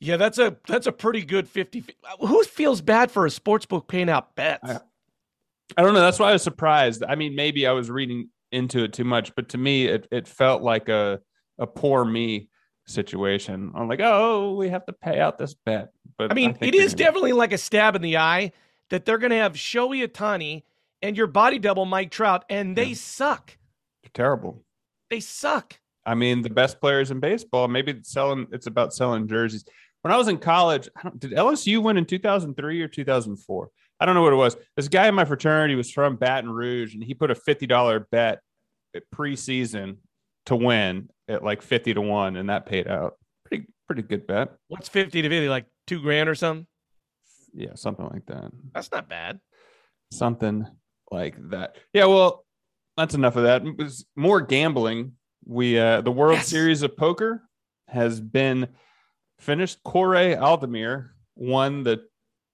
Yeah, 0.00 0.16
that's 0.16 0.38
a 0.38 0.56
that's 0.66 0.86
a 0.86 0.92
pretty 0.92 1.22
good 1.22 1.46
50. 1.46 1.84
Who 2.20 2.42
feels 2.44 2.80
bad 2.80 3.10
for 3.10 3.26
a 3.26 3.30
sports 3.30 3.66
book 3.66 3.86
paying 3.86 4.08
out 4.08 4.34
bets? 4.34 4.68
I, 4.68 4.80
I 5.76 5.82
don't 5.82 5.92
know. 5.92 6.00
That's 6.00 6.18
why 6.18 6.30
I 6.30 6.32
was 6.32 6.42
surprised. 6.42 7.04
I 7.06 7.16
mean, 7.16 7.36
maybe 7.36 7.66
I 7.66 7.72
was 7.72 7.90
reading 7.90 8.30
into 8.52 8.84
it 8.84 8.92
too 8.92 9.04
much, 9.04 9.34
but 9.34 9.48
to 9.50 9.58
me, 9.58 9.86
it, 9.86 10.06
it 10.10 10.26
felt 10.28 10.62
like 10.62 10.88
a, 10.88 11.20
a 11.58 11.66
poor 11.66 12.04
me 12.04 12.48
situation. 12.86 13.72
I'm 13.74 13.88
like, 13.88 14.00
oh, 14.00 14.54
we 14.54 14.68
have 14.68 14.86
to 14.86 14.92
pay 14.92 15.20
out 15.20 15.38
this 15.38 15.54
bet. 15.54 15.90
But 16.18 16.30
I 16.30 16.34
mean, 16.34 16.56
I 16.60 16.66
it 16.66 16.74
is 16.74 16.94
definitely 16.94 17.32
like 17.32 17.52
a 17.52 17.58
stab 17.58 17.96
in 17.96 18.02
the 18.02 18.18
eye 18.18 18.52
that 18.90 19.04
they're 19.04 19.18
going 19.18 19.30
to 19.30 19.36
have 19.36 19.54
Shohei 19.54 20.06
Ohtani 20.06 20.64
and 21.02 21.16
your 21.16 21.26
body 21.26 21.58
double 21.58 21.86
Mike 21.86 22.10
Trout, 22.10 22.44
and 22.50 22.76
they 22.76 22.88
yeah. 22.88 22.94
suck. 22.94 23.56
They're 24.02 24.10
terrible. 24.12 24.62
They 25.08 25.20
suck. 25.20 25.78
I 26.04 26.14
mean, 26.14 26.42
the 26.42 26.50
best 26.50 26.80
players 26.80 27.10
in 27.10 27.20
baseball. 27.20 27.68
Maybe 27.68 27.92
it's 27.92 28.12
selling. 28.12 28.46
It's 28.52 28.66
about 28.66 28.92
selling 28.92 29.28
jerseys. 29.28 29.64
When 30.02 30.12
I 30.12 30.16
was 30.16 30.28
in 30.28 30.38
college, 30.38 30.88
did 31.18 31.32
LSU 31.32 31.82
win 31.82 31.96
in 31.96 32.06
2003 32.06 32.82
or 32.82 32.88
2004? 32.88 33.70
I 34.00 34.06
don't 34.06 34.14
know 34.14 34.22
what 34.22 34.32
it 34.32 34.36
was. 34.36 34.56
This 34.76 34.88
guy 34.88 35.08
in 35.08 35.14
my 35.14 35.26
fraternity 35.26 35.74
was 35.74 35.90
from 35.90 36.16
Baton 36.16 36.50
Rouge, 36.50 36.94
and 36.94 37.04
he 37.04 37.14
put 37.14 37.30
a 37.30 37.34
fifty 37.34 37.66
dollar 37.66 38.00
bet 38.10 38.40
preseason 39.14 39.98
to 40.46 40.56
win 40.56 41.10
at 41.28 41.44
like 41.44 41.62
fifty 41.62 41.92
to 41.92 42.00
one, 42.00 42.36
and 42.36 42.48
that 42.48 42.66
paid 42.66 42.88
out. 42.88 43.14
Pretty 43.44 43.66
pretty 43.86 44.02
good 44.02 44.26
bet. 44.26 44.54
What's 44.68 44.88
fifty 44.88 45.20
to 45.22 45.28
fifty? 45.28 45.48
Like 45.48 45.66
two 45.86 46.00
grand 46.00 46.28
or 46.28 46.34
something? 46.34 46.66
Yeah, 47.52 47.74
something 47.74 48.08
like 48.08 48.26
that. 48.26 48.50
That's 48.74 48.90
not 48.90 49.08
bad. 49.08 49.40
Something 50.12 50.66
like 51.10 51.36
that. 51.50 51.76
Yeah. 51.92 52.06
Well, 52.06 52.44
that's 52.96 53.14
enough 53.14 53.36
of 53.36 53.44
that. 53.44 53.66
It 53.66 53.76
was 53.76 54.06
more 54.16 54.40
gambling. 54.40 55.12
We 55.44 55.78
uh 55.78 56.00
the 56.00 56.12
World 56.12 56.38
yes. 56.38 56.48
Series 56.48 56.82
of 56.82 56.96
Poker 56.96 57.42
has 57.88 58.20
been 58.20 58.68
finished. 59.38 59.82
Koray 59.84 60.38
Aldemir 60.38 61.10
won 61.34 61.82
the 61.82 62.02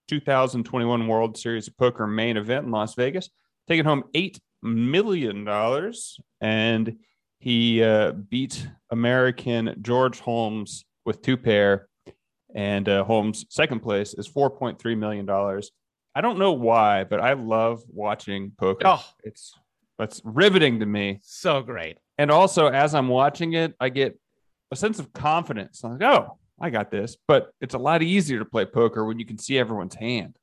2021 0.07 1.07
World 1.07 1.37
Series 1.37 1.67
of 1.67 1.77
Poker 1.77 2.07
main 2.07 2.37
event 2.37 2.65
in 2.65 2.71
Las 2.71 2.95
Vegas, 2.95 3.29
taking 3.67 3.85
home 3.85 4.03
$8 4.15 4.39
million. 4.61 5.47
And 6.41 6.97
he 7.39 7.83
uh, 7.83 8.11
beat 8.11 8.67
American 8.89 9.75
George 9.81 10.19
Holmes 10.19 10.85
with 11.05 11.21
two 11.21 11.37
pair. 11.37 11.87
And 12.55 12.87
uh, 12.87 13.03
Holmes' 13.03 13.45
second 13.49 13.81
place 13.81 14.13
is 14.13 14.27
$4.3 14.27 14.97
million. 14.97 15.29
I 16.15 16.21
don't 16.21 16.39
know 16.39 16.53
why, 16.53 17.03
but 17.03 17.19
I 17.19 17.33
love 17.33 17.83
watching 17.87 18.51
poker. 18.57 18.87
Oh. 18.87 19.05
It's 19.23 19.53
it's 19.99 20.21
riveting 20.23 20.79
to 20.79 20.85
me. 20.85 21.19
So 21.23 21.61
great. 21.61 21.97
And 22.17 22.31
also, 22.31 22.67
as 22.67 22.95
I'm 22.95 23.07
watching 23.07 23.53
it, 23.53 23.75
I 23.79 23.89
get 23.89 24.19
a 24.71 24.75
sense 24.75 24.99
of 24.99 25.13
confidence. 25.13 25.83
I'm 25.83 25.97
like, 25.97 26.03
oh, 26.03 26.37
I 26.59 26.69
got 26.69 26.91
this. 26.91 27.17
But 27.27 27.51
it's 27.61 27.73
a 27.73 27.79
lot 27.79 28.01
easier 28.01 28.39
to 28.39 28.45
play 28.45 28.65
poker 28.65 29.05
when 29.05 29.19
you 29.19 29.25
can 29.25 29.37
see 29.37 29.57
everyone's 29.57 29.95
hand. 29.95 30.37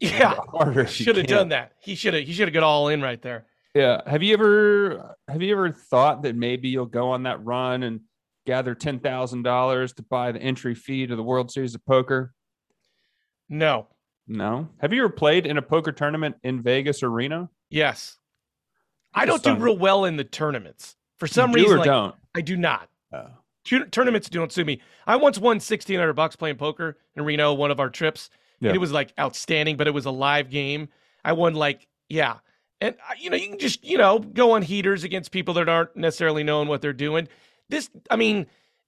yeah, 0.00 0.38
should 0.86 1.16
have 1.16 1.26
done 1.26 1.50
that. 1.50 1.72
He 1.80 1.94
should 1.94 2.14
have. 2.14 2.24
He 2.24 2.32
should 2.32 2.48
have 2.48 2.54
got 2.54 2.62
all 2.62 2.88
in 2.88 3.02
right 3.02 3.20
there. 3.20 3.46
Yeah. 3.74 4.00
Have 4.06 4.22
you 4.22 4.32
ever 4.32 5.16
have 5.28 5.42
you 5.42 5.52
ever 5.52 5.70
thought 5.72 6.22
that 6.22 6.34
maybe 6.34 6.68
you'll 6.68 6.86
go 6.86 7.10
on 7.10 7.24
that 7.24 7.44
run 7.44 7.82
and 7.82 8.00
gather 8.46 8.74
ten 8.74 8.98
thousand 8.98 9.42
dollars 9.42 9.92
to 9.94 10.02
buy 10.02 10.32
the 10.32 10.40
entry 10.40 10.74
fee 10.74 11.06
to 11.06 11.16
the 11.16 11.22
World 11.22 11.50
Series 11.50 11.74
of 11.74 11.84
Poker? 11.84 12.32
No. 13.48 13.88
No. 14.26 14.68
Have 14.80 14.92
you 14.92 15.04
ever 15.04 15.12
played 15.12 15.44
in 15.44 15.58
a 15.58 15.62
poker 15.62 15.92
tournament 15.92 16.36
in 16.42 16.62
Vegas 16.62 17.02
or 17.02 17.10
Reno? 17.10 17.50
Yes. 17.68 18.16
I 19.12 19.26
don't 19.26 19.42
do 19.42 19.56
real 19.56 19.76
well 19.76 20.04
in 20.04 20.16
the 20.16 20.24
tournaments 20.24 20.94
for 21.18 21.26
some 21.26 21.50
you 21.50 21.56
reason. 21.56 21.78
Like, 21.78 21.86
don't. 21.86 22.14
I 22.34 22.40
do 22.40 22.56
not. 22.56 22.88
Oh 23.12 23.39
tournaments 23.64 24.28
don't 24.28 24.52
sue 24.52 24.64
me. 24.64 24.80
I 25.06 25.16
once 25.16 25.38
won 25.38 25.56
1600 25.56 26.12
bucks 26.14 26.36
playing 26.36 26.56
poker 26.56 26.96
in 27.14 27.24
Reno, 27.24 27.52
one 27.52 27.70
of 27.70 27.80
our 27.80 27.90
trips. 27.90 28.30
Yeah. 28.60 28.72
it 28.72 28.78
was 28.78 28.92
like 28.92 29.12
outstanding, 29.18 29.76
but 29.76 29.86
it 29.86 29.92
was 29.92 30.04
a 30.04 30.10
live 30.10 30.50
game. 30.50 30.88
I 31.24 31.32
won 31.32 31.54
like, 31.54 31.86
yeah. 32.08 32.36
And 32.80 32.94
uh, 33.08 33.14
you 33.18 33.30
know, 33.30 33.36
you 33.36 33.48
can 33.48 33.58
just, 33.58 33.84
you 33.84 33.98
know, 33.98 34.18
go 34.18 34.52
on 34.52 34.62
heaters 34.62 35.04
against 35.04 35.30
people 35.32 35.54
that 35.54 35.68
aren't 35.68 35.96
necessarily 35.96 36.42
knowing 36.42 36.68
what 36.68 36.82
they're 36.82 36.92
doing. 36.92 37.28
This, 37.68 37.88
I 38.10 38.16
mean, 38.16 38.46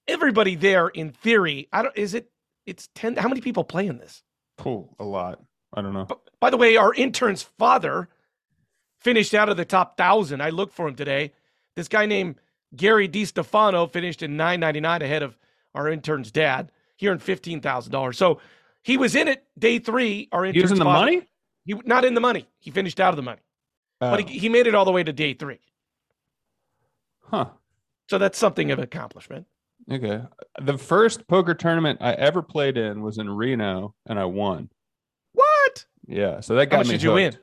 everybody 0.09 0.57
there 0.57 0.89
in 0.89 1.11
theory, 1.11 1.69
I 1.73 1.83
don't, 1.83 1.97
is 1.97 2.15
it, 2.15 2.31
it's 2.67 2.89
10, 2.95 3.17
how 3.17 3.29
many 3.29 3.41
people 3.41 3.65
play 3.65 3.87
in 3.87 3.99
this? 3.99 4.23
Cool. 4.59 4.95
A 4.99 5.05
lot. 5.05 5.41
I 5.75 5.81
don't 5.81 5.95
know. 5.95 6.07
by 6.39 6.51
the 6.51 6.57
way, 6.59 6.77
our 6.77 6.93
intern's 6.93 7.43
father 7.43 8.09
finished 9.01 9.35
out 9.35 9.49
of 9.49 9.57
the 9.57 9.65
top 9.65 9.97
thousand. 9.97 10.43
I 10.43 10.51
looked 10.51 10.75
for 10.75 10.87
him 10.87 10.95
today. 10.95 11.33
This 11.77 11.89
guy 11.89 12.07
named 12.07 12.37
Gary 12.75 13.09
DiStefano 13.09 13.91
finished 13.91 14.23
in 14.23 14.37
999 14.37 15.03
ahead 15.03 15.23
of 15.23 15.37
our 15.75 15.89
intern's 15.89 16.31
dad. 16.31 16.73
He 16.97 17.09
earned 17.09 17.21
$15,000. 17.21 18.15
So 18.15 18.41
he 18.83 18.97
was 18.97 19.15
in 19.15 19.29
it 19.29 19.45
day 19.59 19.79
three. 19.79 20.29
Our 20.33 20.45
intern's 20.45 20.57
he 20.57 20.63
was 20.63 20.73
in 20.73 20.79
the 20.79 20.85
father, 20.85 21.07
money? 21.07 21.29
He 21.65 21.75
not 21.85 22.05
in 22.05 22.15
the 22.15 22.21
money. 22.21 22.49
He 22.59 22.71
finished 22.71 23.01
out 23.01 23.11
of 23.11 23.17
the 23.17 23.23
money. 23.23 23.41
Oh. 24.01 24.11
But 24.11 24.29
he, 24.29 24.39
he 24.39 24.49
made 24.49 24.67
it 24.67 24.75
all 24.75 24.85
the 24.85 24.93
way 24.93 25.03
to 25.03 25.13
day 25.13 25.35
three. 25.35 25.61
Huh. 27.21 27.47
So 28.09 28.19
that's 28.19 28.39
something 28.39 28.71
of 28.71 28.79
an 28.79 28.85
accomplishment. 28.85 29.47
Okay. 29.91 30.23
The 30.61 30.79
first 30.79 31.27
poker 31.27 31.55
tournament 31.55 31.99
I 32.01 32.13
ever 32.13 32.43
played 32.43 32.77
in 32.77 33.03
was 33.03 33.19
in 33.19 33.29
Reno 33.31 33.95
and 34.07 34.19
I 34.19 34.25
won. 34.25 34.71
What? 35.33 35.87
Yeah. 36.07 36.41
So 36.41 36.55
that 36.57 36.67
got 36.67 36.77
How 36.77 36.81
much 36.81 36.89
me. 36.89 36.93
Did 36.95 37.03
you 37.03 37.13
win? 37.13 37.39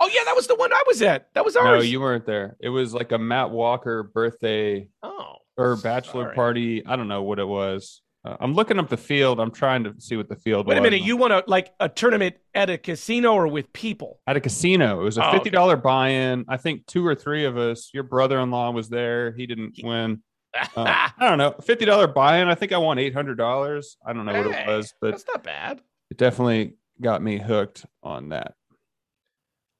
Oh 0.00 0.08
yeah, 0.08 0.24
that 0.24 0.34
was 0.34 0.46
the 0.46 0.54
one 0.54 0.72
I 0.72 0.82
was 0.86 1.02
at. 1.02 1.28
That 1.34 1.44
was 1.44 1.56
ours. 1.56 1.64
No, 1.64 1.80
you 1.80 2.00
weren't 2.00 2.24
there. 2.24 2.56
It 2.58 2.70
was 2.70 2.94
like 2.94 3.12
a 3.12 3.18
Matt 3.18 3.50
Walker 3.50 4.02
birthday. 4.02 4.88
Oh. 5.02 5.36
Or 5.58 5.76
bachelor 5.76 6.24
sorry. 6.24 6.34
party. 6.34 6.86
I 6.86 6.96
don't 6.96 7.08
know 7.08 7.22
what 7.22 7.38
it 7.38 7.46
was. 7.46 8.00
Uh, 8.24 8.36
I'm 8.40 8.54
looking 8.54 8.78
up 8.78 8.88
the 8.88 8.96
field. 8.96 9.40
I'm 9.40 9.50
trying 9.50 9.84
to 9.84 9.94
see 9.98 10.16
what 10.16 10.28
the 10.28 10.36
field. 10.36 10.66
Wait 10.66 10.78
a 10.78 10.80
minute. 10.80 11.02
You 11.02 11.16
want 11.16 11.32
to 11.32 11.44
like 11.46 11.72
a 11.80 11.88
tournament 11.88 12.36
at 12.54 12.70
a 12.70 12.78
casino 12.78 13.34
or 13.34 13.46
with 13.46 13.72
people? 13.72 14.20
At 14.26 14.36
a 14.36 14.40
casino. 14.40 15.00
It 15.00 15.04
was 15.04 15.18
a 15.18 15.26
oh, 15.26 15.32
fifty 15.32 15.50
dollar 15.50 15.74
okay. 15.74 15.82
buy-in. 15.82 16.44
I 16.48 16.56
think 16.56 16.86
two 16.86 17.06
or 17.06 17.14
three 17.14 17.44
of 17.44 17.58
us. 17.58 17.90
Your 17.92 18.02
brother-in-law 18.02 18.70
was 18.72 18.88
there. 18.88 19.32
He 19.32 19.46
didn't 19.46 19.78
win. 19.82 20.22
Uh, 20.52 20.82
I 20.84 21.28
don't 21.28 21.38
know. 21.38 21.54
Fifty 21.62 21.84
dollar 21.84 22.08
buy-in. 22.08 22.48
I 22.48 22.56
think 22.56 22.72
I 22.72 22.78
won 22.78 22.98
eight 22.98 23.14
hundred 23.14 23.38
dollars. 23.38 23.96
I 24.04 24.12
don't 24.12 24.26
know 24.26 24.32
hey, 24.32 24.44
what 24.44 24.58
it 24.58 24.66
was, 24.66 24.92
but 25.00 25.12
that's 25.12 25.24
not 25.28 25.44
bad. 25.44 25.80
It 26.10 26.18
definitely 26.18 26.74
got 27.00 27.22
me 27.22 27.38
hooked 27.38 27.86
on 28.02 28.30
that. 28.30 28.54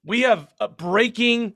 We 0.04 0.22
have 0.22 0.48
breaking 0.76 1.54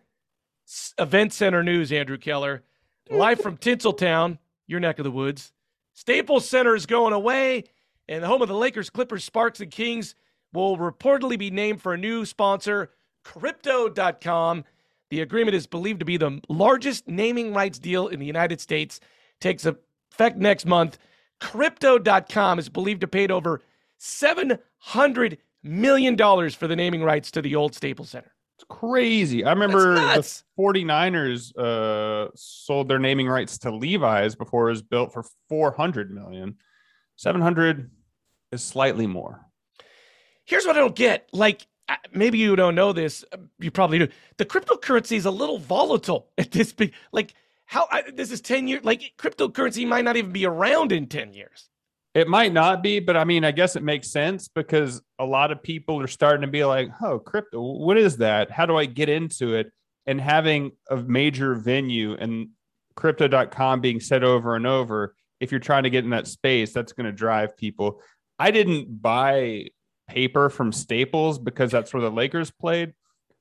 event 0.98 1.32
center 1.32 1.62
news, 1.62 1.92
Andrew 1.92 2.18
Keller. 2.18 2.62
Live 3.10 3.40
from 3.40 3.56
Tinseltown, 3.56 4.38
your 4.66 4.80
neck 4.80 4.98
of 4.98 5.04
the 5.04 5.10
woods. 5.10 5.52
Staples 5.92 6.48
Center 6.48 6.74
is 6.74 6.86
going 6.86 7.12
away, 7.12 7.64
and 8.08 8.22
the 8.22 8.26
home 8.26 8.42
of 8.42 8.48
the 8.48 8.54
Lakers, 8.54 8.90
Clippers, 8.90 9.24
Sparks, 9.24 9.60
and 9.60 9.70
Kings 9.70 10.14
will 10.52 10.76
reportedly 10.76 11.38
be 11.38 11.50
named 11.50 11.80
for 11.82 11.94
a 11.94 11.98
new 11.98 12.24
sponsor, 12.24 12.90
Crypto.com. 13.22 14.64
The 15.10 15.16
The 15.16 15.20
agreement 15.22 15.54
is 15.54 15.66
believed 15.66 16.00
to 16.00 16.04
be 16.06 16.16
the 16.16 16.40
largest 16.48 17.06
naming 17.08 17.54
rights 17.54 17.78
deal 17.78 18.08
in 18.08 18.18
the 18.18 18.26
United 18.26 18.60
States. 18.60 19.00
Takes 19.40 19.64
effect 19.64 20.36
next 20.36 20.66
month. 20.66 20.98
Crypto.com 21.40 22.58
is 22.58 22.68
believed 22.68 23.02
to 23.02 23.08
paid 23.08 23.30
over 23.30 23.60
$700 24.00 25.38
million 25.62 26.16
for 26.50 26.66
the 26.66 26.76
naming 26.76 27.02
rights 27.02 27.30
to 27.30 27.42
the 27.42 27.54
old 27.54 27.74
Staples 27.74 28.10
Center. 28.10 28.33
It's 28.56 28.64
crazy. 28.68 29.44
I 29.44 29.50
remember 29.50 29.94
the 29.94 30.42
49ers 30.58 31.56
uh, 31.56 32.30
sold 32.36 32.88
their 32.88 33.00
naming 33.00 33.26
rights 33.26 33.58
to 33.58 33.70
Levi's 33.74 34.36
before 34.36 34.68
it 34.68 34.72
was 34.72 34.82
built 34.82 35.12
for 35.12 35.24
400 35.48 36.10
million. 36.12 36.56
700 37.16 37.90
is 38.52 38.62
slightly 38.62 39.06
more. 39.06 39.44
Here's 40.44 40.66
what 40.66 40.76
I 40.76 40.80
don't 40.80 40.94
get. 40.94 41.28
Like, 41.32 41.66
maybe 42.12 42.38
you 42.38 42.54
don't 42.54 42.74
know 42.74 42.92
this. 42.92 43.24
Uh, 43.32 43.38
you 43.58 43.70
probably 43.70 43.98
do. 43.98 44.08
The 44.36 44.44
cryptocurrency 44.44 45.16
is 45.16 45.26
a 45.26 45.30
little 45.30 45.58
volatile 45.58 46.28
at 46.38 46.52
this 46.52 46.72
big. 46.72 46.92
Like, 47.12 47.34
how 47.66 47.88
I, 47.90 48.04
this 48.14 48.30
is 48.30 48.40
10 48.40 48.68
years. 48.68 48.84
Like, 48.84 49.14
cryptocurrency 49.18 49.86
might 49.86 50.04
not 50.04 50.16
even 50.16 50.32
be 50.32 50.46
around 50.46 50.92
in 50.92 51.06
10 51.06 51.34
years. 51.34 51.68
It 52.14 52.28
might 52.28 52.52
not 52.52 52.80
be, 52.82 53.00
but 53.00 53.16
I 53.16 53.24
mean, 53.24 53.44
I 53.44 53.50
guess 53.50 53.74
it 53.74 53.82
makes 53.82 54.08
sense 54.10 54.46
because 54.46 55.02
a 55.18 55.24
lot 55.24 55.50
of 55.50 55.62
people 55.62 56.00
are 56.00 56.06
starting 56.06 56.42
to 56.42 56.46
be 56.46 56.64
like, 56.64 56.88
oh, 57.02 57.18
crypto, 57.18 57.60
what 57.60 57.98
is 57.98 58.18
that? 58.18 58.52
How 58.52 58.66
do 58.66 58.76
I 58.76 58.86
get 58.86 59.08
into 59.08 59.54
it? 59.54 59.72
And 60.06 60.20
having 60.20 60.72
a 60.88 60.96
major 60.96 61.56
venue 61.56 62.14
and 62.14 62.50
crypto.com 62.94 63.80
being 63.80 63.98
said 63.98 64.22
over 64.22 64.54
and 64.54 64.66
over, 64.66 65.16
if 65.40 65.50
you're 65.50 65.58
trying 65.58 65.82
to 65.82 65.90
get 65.90 66.04
in 66.04 66.10
that 66.10 66.28
space, 66.28 66.72
that's 66.72 66.92
going 66.92 67.06
to 67.06 67.12
drive 67.12 67.56
people. 67.56 68.00
I 68.38 68.52
didn't 68.52 69.02
buy 69.02 69.70
paper 70.08 70.50
from 70.50 70.70
Staples 70.70 71.40
because 71.40 71.72
that's 71.72 71.92
where 71.92 72.02
the 72.02 72.10
Lakers 72.10 72.52
played. 72.52 72.92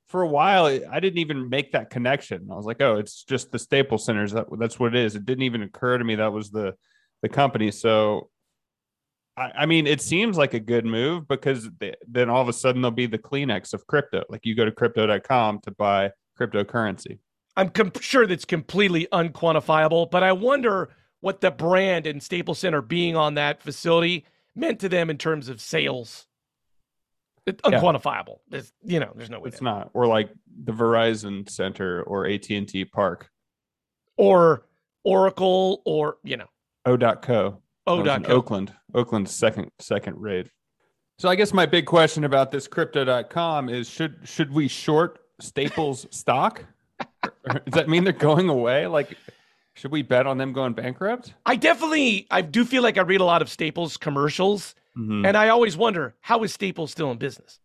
For 0.07 0.23
a 0.23 0.27
while, 0.27 0.65
I 0.65 0.99
didn't 0.99 1.19
even 1.19 1.49
make 1.49 1.73
that 1.73 1.91
connection. 1.91 2.47
I 2.51 2.55
was 2.55 2.65
like, 2.65 2.81
oh, 2.81 2.97
it's 2.97 3.23
just 3.23 3.51
the 3.51 3.59
Staples 3.59 4.05
Centers. 4.05 4.31
That, 4.31 4.47
that's 4.57 4.79
what 4.79 4.95
it 4.95 5.05
is. 5.05 5.15
It 5.15 5.25
didn't 5.25 5.43
even 5.43 5.61
occur 5.61 5.97
to 5.97 6.03
me 6.03 6.15
that 6.15 6.33
was 6.33 6.49
the 6.49 6.75
the 7.21 7.29
company. 7.29 7.71
So 7.71 8.29
I, 9.37 9.51
I 9.59 9.65
mean, 9.65 9.87
it 9.87 10.01
seems 10.01 10.37
like 10.37 10.53
a 10.53 10.59
good 10.59 10.85
move 10.85 11.27
because 11.27 11.69
they, 11.79 11.93
then 12.07 12.29
all 12.29 12.41
of 12.41 12.49
a 12.49 12.53
sudden 12.53 12.81
there'll 12.81 12.95
be 12.95 13.05
the 13.05 13.17
Kleenex 13.17 13.73
of 13.73 13.87
crypto. 13.87 14.23
Like 14.29 14.45
you 14.45 14.55
go 14.55 14.65
to 14.65 14.71
crypto.com 14.71 15.59
to 15.61 15.71
buy 15.71 16.11
cryptocurrency. 16.39 17.19
I'm 17.55 17.69
com- 17.69 17.91
sure 17.99 18.25
that's 18.25 18.45
completely 18.45 19.07
unquantifiable, 19.11 20.09
but 20.09 20.23
I 20.23 20.31
wonder 20.31 20.89
what 21.19 21.41
the 21.41 21.51
brand 21.51 22.05
and 22.07 22.21
Staples 22.21 22.59
Center 22.59 22.81
being 22.81 23.15
on 23.15 23.35
that 23.35 23.61
facility 23.61 24.25
meant 24.55 24.79
to 24.79 24.89
them 24.89 25.09
in 25.09 25.17
terms 25.17 25.49
of 25.49 25.61
sales. 25.61 26.27
It's 27.45 27.61
unquantifiable. 27.61 28.39
Yeah. 28.49 28.59
It's, 28.59 28.73
you 28.83 28.99
know, 28.99 29.11
there's 29.15 29.29
no 29.29 29.39
way. 29.39 29.49
It's 29.49 29.61
not. 29.61 29.89
Or 29.93 30.07
like 30.07 30.29
the 30.63 30.71
Verizon 30.71 31.49
Center 31.49 32.03
or 32.03 32.25
AT 32.25 32.49
and 32.49 32.67
T 32.67 32.85
Park, 32.85 33.29
or 34.17 34.65
Oracle, 35.03 35.81
or 35.85 36.17
you 36.23 36.37
know, 36.37 36.47
O.co. 36.85 37.62
O.co. 37.87 38.31
Oakland. 38.31 38.73
Oakland's 38.93 39.31
second 39.31 39.71
second 39.79 40.17
raid. 40.19 40.49
So 41.19 41.29
I 41.29 41.35
guess 41.35 41.53
my 41.53 41.65
big 41.65 41.85
question 41.85 42.23
about 42.23 42.51
this 42.51 42.67
crypto.com 42.67 43.69
is 43.69 43.89
should 43.89 44.19
should 44.23 44.51
we 44.51 44.67
short 44.67 45.19
Staples 45.39 46.07
stock? 46.15 46.65
Does 47.45 47.73
that 47.73 47.89
mean 47.89 48.03
they're 48.03 48.13
going 48.13 48.49
away? 48.49 48.87
Like 48.87 49.17
should 49.75 49.91
we 49.91 50.01
bet 50.01 50.27
on 50.27 50.37
them 50.37 50.53
going 50.53 50.73
bankrupt? 50.73 51.33
I 51.45 51.55
definitely 51.55 52.27
I 52.31 52.41
do 52.41 52.65
feel 52.65 52.83
like 52.83 52.97
I 52.97 53.01
read 53.01 53.21
a 53.21 53.25
lot 53.25 53.41
of 53.41 53.49
Staples 53.49 53.97
commercials 53.97 54.75
mm-hmm. 54.97 55.25
and 55.25 55.37
I 55.37 55.49
always 55.49 55.77
wonder 55.77 56.15
how 56.21 56.43
is 56.43 56.53
Staples 56.53 56.91
still 56.91 57.11
in 57.11 57.17
business? 57.17 57.59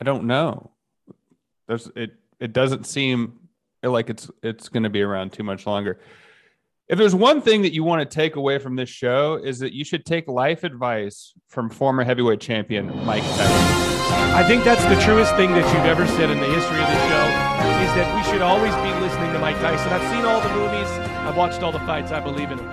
I 0.00 0.04
don't 0.04 0.24
know. 0.24 0.70
There's 1.68 1.90
it 1.96 2.14
it 2.40 2.52
doesn't 2.52 2.86
seem 2.86 3.38
like 3.82 4.10
it's 4.10 4.30
it's 4.42 4.68
going 4.68 4.82
to 4.82 4.90
be 4.90 5.02
around 5.02 5.32
too 5.32 5.42
much 5.42 5.66
longer. 5.66 6.00
If 6.88 6.98
there's 6.98 7.16
one 7.16 7.40
thing 7.40 7.62
that 7.62 7.72
you 7.72 7.82
want 7.82 8.08
to 8.08 8.14
take 8.14 8.36
away 8.36 8.60
from 8.60 8.76
this 8.76 8.88
show 8.88 9.40
is 9.42 9.58
that 9.58 9.72
you 9.72 9.84
should 9.84 10.06
take 10.06 10.28
life 10.28 10.62
advice 10.62 11.34
from 11.48 11.68
former 11.68 12.04
heavyweight 12.04 12.40
champion 12.40 13.04
Mike 13.04 13.24
Tyson. 13.24 14.36
I 14.36 14.44
think 14.46 14.62
that's 14.62 14.84
the 14.84 14.94
truest 15.04 15.34
thing 15.34 15.50
that 15.50 15.66
you've 15.74 15.84
ever 15.84 16.06
said 16.06 16.30
in 16.30 16.38
the 16.38 16.46
history 16.46 16.80
of 16.80 16.86
the 16.86 17.08
show 17.08 17.26
is 17.82 17.92
that 17.96 18.14
we 18.14 18.30
should 18.30 18.40
always 18.40 18.72
be 18.76 19.04
listening 19.04 19.32
to 19.32 19.38
Mike 19.40 19.56
Tyson. 19.56 19.92
I've 19.92 20.14
seen 20.14 20.24
all 20.24 20.40
the 20.40 20.54
movies, 20.54 20.88
I've 21.26 21.36
watched 21.36 21.60
all 21.64 21.72
the 21.72 21.80
fights, 21.80 22.12
I 22.12 22.20
believe 22.20 22.52
in 22.52 22.58
him. 22.60 22.68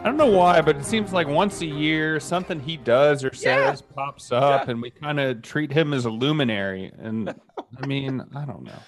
I 0.00 0.02
don't 0.04 0.18
know 0.18 0.26
why, 0.26 0.60
but 0.60 0.76
it 0.76 0.84
seems 0.84 1.14
like 1.14 1.26
once 1.26 1.62
a 1.62 1.66
year 1.66 2.20
something 2.20 2.60
he 2.60 2.76
does 2.76 3.24
or 3.24 3.32
says 3.32 3.82
yeah. 3.82 3.94
pops 3.94 4.30
up, 4.30 4.66
yeah. 4.66 4.72
and 4.72 4.82
we 4.82 4.90
kind 4.90 5.18
of 5.18 5.40
treat 5.40 5.72
him 5.72 5.94
as 5.94 6.04
a 6.04 6.10
luminary. 6.10 6.92
And 6.98 7.34
I 7.82 7.86
mean, 7.86 8.22
I 8.36 8.44
don't 8.44 8.62
know 8.62 8.78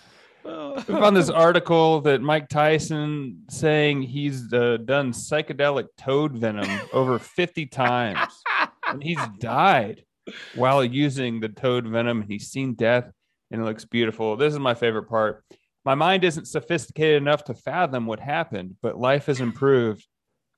we 0.48 0.94
found 0.94 1.16
this 1.16 1.30
article 1.30 2.00
that 2.02 2.22
Mike 2.22 2.48
Tyson 2.48 3.42
saying 3.50 4.02
he's 4.02 4.52
uh, 4.52 4.78
done 4.84 5.12
psychedelic 5.12 5.86
toad 5.96 6.36
venom 6.36 6.68
over 6.92 7.18
50 7.18 7.66
times 7.66 8.18
and 8.88 9.02
he's 9.02 9.20
died 9.38 10.04
while 10.54 10.84
using 10.84 11.40
the 11.40 11.48
toad 11.48 11.86
venom. 11.86 12.22
He's 12.22 12.48
seen 12.48 12.74
death 12.74 13.10
and 13.50 13.60
it 13.60 13.64
looks 13.64 13.84
beautiful. 13.84 14.36
This 14.36 14.52
is 14.52 14.58
my 14.58 14.74
favorite 14.74 15.08
part. 15.08 15.44
My 15.84 15.94
mind 15.94 16.24
isn't 16.24 16.46
sophisticated 16.46 17.22
enough 17.22 17.44
to 17.44 17.54
fathom 17.54 18.06
what 18.06 18.20
happened, 18.20 18.76
but 18.82 18.98
life 18.98 19.26
has 19.26 19.40
improved. 19.40 20.06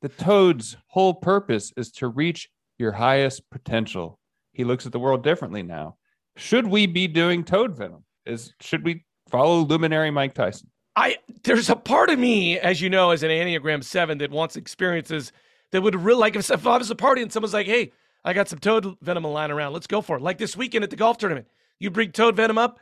The 0.03 0.09
toad's 0.09 0.77
whole 0.89 1.15
purpose 1.15 1.73
is 1.77 1.91
to 1.93 2.09
reach 2.09 2.49
your 2.79 2.93
highest 2.93 3.49
potential. 3.51 4.19
He 4.53 4.65
looks 4.65 4.87
at 4.87 4.93
the 4.93 4.99
world 4.99 5.23
differently 5.23 5.63
now. 5.63 5.97
Should 6.37 6.67
we 6.67 6.87
be 6.87 7.07
doing 7.07 7.45
toad 7.45 7.77
venom? 7.77 8.05
Is 8.27 8.55
should 8.61 8.85
we 8.85 9.05
Follow 9.31 9.61
luminary 9.61 10.11
Mike 10.11 10.35
Tyson. 10.35 10.69
I 10.97 11.19
there's 11.45 11.71
a 11.71 11.77
part 11.77 12.11
of 12.11 12.19
me, 12.19 12.59
as 12.59 12.81
you 12.81 12.91
know, 12.91 13.11
as 13.11 13.23
an 13.23 13.31
Enneagram 13.31 13.83
Seven, 13.85 14.19
that 14.19 14.31
wants 14.31 14.57
experiences 14.57 15.33
that 15.73 15.83
would 15.83 15.95
really 15.95 16.21
like 16.21 16.37
if, 16.37 16.51
if 16.51 16.67
I 16.67 16.77
was 16.77 16.91
a 16.91 16.97
party 16.97 17.23
and 17.23 17.33
someone's 17.33 17.55
like, 17.55 17.67
"Hey, 17.67 17.93
I 18.25 18.33
got 18.33 18.49
some 18.49 18.59
toad 18.59 18.97
venom 19.01 19.25
lying 19.25 19.51
around. 19.51 19.73
Let's 19.73 19.87
go 19.87 20.01
for 20.01 20.17
it." 20.17 20.23
Like 20.23 20.39
this 20.39 20.57
weekend 20.57 20.85
at 20.85 20.91
the 20.91 20.97
golf 20.97 21.19
tournament, 21.19 21.47
you 21.79 21.91
bring 21.91 22.11
toad 22.11 22.37
venom 22.37 22.59
up, 22.59 22.81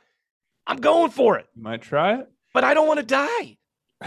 I'm 0.66 0.78
going 0.78 1.10
for 1.10 1.38
it. 1.38 1.46
You 1.54 1.62
might 1.62 1.82
try 1.82 2.16
it, 2.16 2.30
but 2.52 2.62
I 2.62 2.74
don't 2.74 2.86
want 2.86 3.00
to 3.00 3.06
die. 3.06 3.56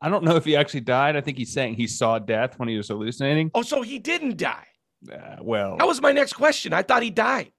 I 0.00 0.08
don't 0.08 0.24
know 0.24 0.36
if 0.36 0.44
he 0.44 0.56
actually 0.56 0.80
died. 0.80 1.16
I 1.16 1.20
think 1.20 1.38
he's 1.38 1.52
saying 1.52 1.74
he 1.74 1.86
saw 1.86 2.18
death 2.18 2.58
when 2.58 2.68
he 2.68 2.76
was 2.76 2.88
hallucinating. 2.88 3.50
Oh, 3.54 3.62
so 3.62 3.82
he 3.82 3.98
didn't 3.98 4.36
die. 4.36 4.66
Uh, 5.10 5.36
well, 5.40 5.76
that 5.78 5.86
was 5.86 6.00
my 6.00 6.12
next 6.12 6.34
question. 6.34 6.72
I 6.72 6.82
thought 6.82 7.02
he 7.02 7.10
died. 7.10 7.52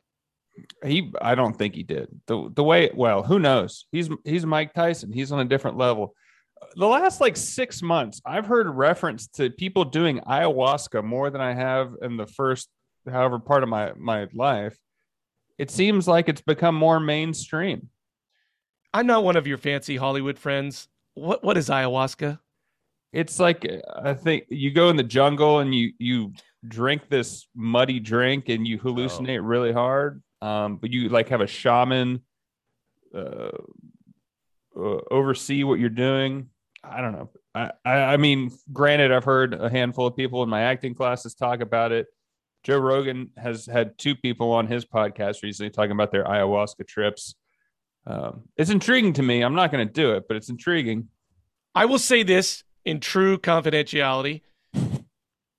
He, 0.84 1.14
I 1.22 1.36
don't 1.36 1.58
think 1.58 1.76
he 1.76 1.84
did. 1.84 2.08
The 2.28 2.50
the 2.54 2.64
way, 2.64 2.92
well, 2.94 3.24
who 3.24 3.40
knows? 3.40 3.86
He's 3.92 4.10
he's 4.26 4.46
Mike 4.46 4.74
Tyson. 4.74 5.12
He's 5.12 5.32
on 5.32 5.40
a 5.40 5.46
different 5.46 5.78
level. 5.78 6.16
The 6.76 6.88
last 6.88 7.22
like 7.22 7.38
six 7.38 7.82
months, 7.82 8.22
I've 8.26 8.46
heard 8.46 8.68
reference 8.70 9.28
to 9.30 9.50
people 9.50 9.86
doing 9.86 10.20
ayahuasca 10.20 11.04
more 11.04 11.30
than 11.30 11.42
I 11.42 11.54
have 11.54 11.94
in 12.02 12.18
the 12.18 12.26
first, 12.26 12.70
however, 13.10 13.40
part 13.40 13.64
of 13.64 13.70
my 13.70 13.94
my 13.98 14.28
life. 14.34 14.78
It 15.58 15.72
seems 15.72 16.08
like 16.08 16.30
it's 16.30 16.42
become 16.42 16.76
more 16.76 17.00
mainstream. 17.00 17.90
I'm 18.94 19.08
not 19.08 19.24
one 19.24 19.36
of 19.36 19.48
your 19.48 19.58
fancy 19.58 19.96
Hollywood 19.96 20.38
friends. 20.38 20.88
What 21.14 21.44
what 21.44 21.58
is 21.58 21.70
ayahuasca? 21.70 22.40
It's 23.14 23.40
like 23.40 23.66
I 24.04 24.14
think 24.14 24.46
you 24.50 24.72
go 24.72 24.90
in 24.90 24.96
the 24.96 25.04
jungle 25.04 25.60
and 25.60 25.74
you 25.74 25.94
you 25.98 26.34
drink 26.68 27.10
this 27.10 27.48
muddy 27.56 28.00
drink 28.00 28.50
and 28.50 28.68
you 28.68 28.80
hallucinate 28.80 29.40
oh. 29.40 29.44
really 29.44 29.72
hard 29.72 30.22
um, 30.44 30.76
but 30.76 30.92
you 30.92 31.08
like 31.08 31.30
have 31.30 31.40
a 31.40 31.48
shaman 31.48 32.20
uh, 33.16 33.58
uh, 34.78 34.98
oversee 35.10 35.64
what 35.64 35.80
you're 35.80 35.90
doing. 35.90 36.50
I 36.84 37.00
don't 37.00 37.14
know. 37.14 37.30
I, 37.56 37.72
I, 37.86 38.18
mean, 38.18 38.52
granted, 38.74 39.14
I've 39.14 39.24
heard 39.24 39.54
a 39.54 39.70
handful 39.70 40.06
of 40.06 40.18
people 40.18 40.44
in 40.44 40.50
my 40.50 40.64
acting 40.64 40.96
classes 40.96 41.34
talk 41.34 41.62
about 41.62 41.94
it. 41.94 42.08
Joe 42.64 42.78
Rogan 42.78 43.30
has 43.38 43.66
had 43.66 43.98
two 43.98 44.16
people 44.16 44.52
on 44.52 44.68
his 44.68 44.84
podcast 44.84 45.44
recently 45.44 45.70
talking 45.70 45.92
about 45.92 46.12
their 46.12 46.26
ayahuasca 46.26 46.88
trips. 46.88 47.36
Um, 48.06 48.44
it's 48.58 48.70
intriguing 48.70 49.14
to 49.14 49.24
me. 49.24 49.44
I'm 49.44 49.56
not 49.56 49.72
going 49.72 49.88
to 49.88 49.94
do 49.94 50.14
it, 50.14 50.28
but 50.28 50.36
it's 50.36 50.50
intriguing. 50.50 51.08
I 51.74 51.86
will 51.86 52.00
say 52.00 52.24
this 52.24 52.66
in 52.84 53.00
true 53.00 53.38
confidentiality. 53.38 54.42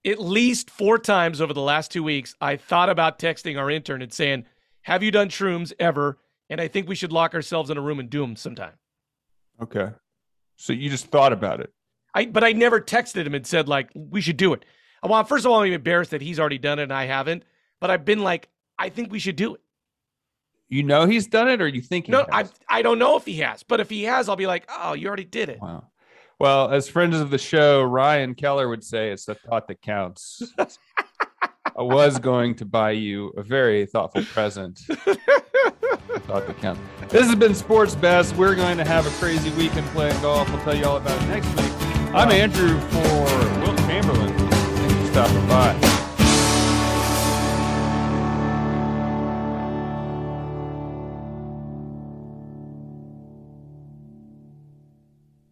At 0.06 0.20
least 0.20 0.68
four 0.68 0.98
times 0.98 1.40
over 1.40 1.54
the 1.54 1.62
last 1.62 1.90
two 1.90 2.02
weeks, 2.02 2.34
I 2.38 2.56
thought 2.56 2.90
about 2.90 3.18
texting 3.18 3.58
our 3.58 3.70
intern 3.70 4.02
and 4.02 4.12
saying, 4.12 4.44
have 4.84 5.02
you 5.02 5.10
done 5.10 5.28
shrooms 5.28 5.72
ever? 5.78 6.18
And 6.48 6.60
I 6.60 6.68
think 6.68 6.88
we 6.88 6.94
should 6.94 7.12
lock 7.12 7.34
ourselves 7.34 7.70
in 7.70 7.76
a 7.76 7.80
room 7.80 7.98
and 7.98 8.08
do 8.08 8.20
them 8.20 8.36
sometime. 8.36 8.74
Okay. 9.60 9.90
So 10.56 10.72
you 10.72 10.88
just 10.88 11.06
thought 11.06 11.32
about 11.32 11.60
it. 11.60 11.72
I 12.14 12.26
but 12.26 12.44
I 12.44 12.52
never 12.52 12.80
texted 12.80 13.26
him 13.26 13.34
and 13.34 13.46
said 13.46 13.68
like 13.68 13.90
we 13.94 14.20
should 14.20 14.36
do 14.36 14.52
it. 14.52 14.64
Well, 15.02 15.24
first 15.24 15.44
of 15.44 15.52
all, 15.52 15.62
I'm 15.62 15.72
embarrassed 15.72 16.12
that 16.12 16.22
he's 16.22 16.38
already 16.38 16.58
done 16.58 16.78
it 16.78 16.84
and 16.84 16.92
I 16.92 17.06
haven't. 17.06 17.44
But 17.80 17.90
I've 17.90 18.04
been 18.04 18.22
like, 18.22 18.48
I 18.78 18.88
think 18.88 19.10
we 19.10 19.18
should 19.18 19.36
do 19.36 19.54
it. 19.54 19.60
You 20.68 20.82
know 20.82 21.06
he's 21.06 21.26
done 21.26 21.48
it, 21.48 21.60
or 21.60 21.68
you 21.68 21.82
think 21.82 22.08
no? 22.08 22.26
Has? 22.32 22.52
I 22.68 22.78
I 22.78 22.82
don't 22.82 22.98
know 22.98 23.16
if 23.16 23.24
he 23.24 23.38
has, 23.38 23.62
but 23.62 23.80
if 23.80 23.90
he 23.90 24.04
has, 24.04 24.28
I'll 24.28 24.36
be 24.36 24.46
like, 24.46 24.64
oh, 24.68 24.94
you 24.94 25.08
already 25.08 25.24
did 25.24 25.48
it. 25.48 25.60
Wow. 25.60 25.88
Well, 26.40 26.70
as 26.70 26.88
friends 26.88 27.18
of 27.18 27.30
the 27.30 27.38
show, 27.38 27.82
Ryan 27.82 28.34
Keller 28.34 28.68
would 28.68 28.82
say, 28.82 29.10
it's 29.10 29.24
the 29.24 29.34
thought 29.34 29.68
that 29.68 29.80
counts. 29.80 30.42
I 31.76 31.82
was 31.82 32.18
going 32.18 32.54
to 32.56 32.64
buy 32.64 32.92
you 32.92 33.28
a 33.36 33.42
very 33.42 33.84
thoughtful 33.86 34.22
present. 34.24 34.80
thought 36.26 36.46
that 36.46 36.58
counts. 36.58 36.80
This 37.08 37.26
has 37.26 37.34
been 37.34 37.54
Sports 37.54 37.94
Best. 37.94 38.36
We're 38.36 38.54
going 38.54 38.78
to 38.78 38.84
have 38.84 39.06
a 39.06 39.10
crazy 39.10 39.50
weekend 39.50 39.86
playing 39.88 40.20
golf. 40.20 40.48
We'll 40.50 40.62
tell 40.62 40.76
you 40.76 40.84
all 40.84 40.96
about 40.96 41.20
it 41.22 41.26
next 41.26 41.48
week. 41.48 41.72
I'm 42.14 42.30
Andrew 42.30 42.78
for 42.90 43.60
Will 43.60 43.76
Chamberlain. 43.78 44.32
Thanks 44.50 44.94
for 44.94 45.06
stopping 45.12 45.48
by. 45.48 45.93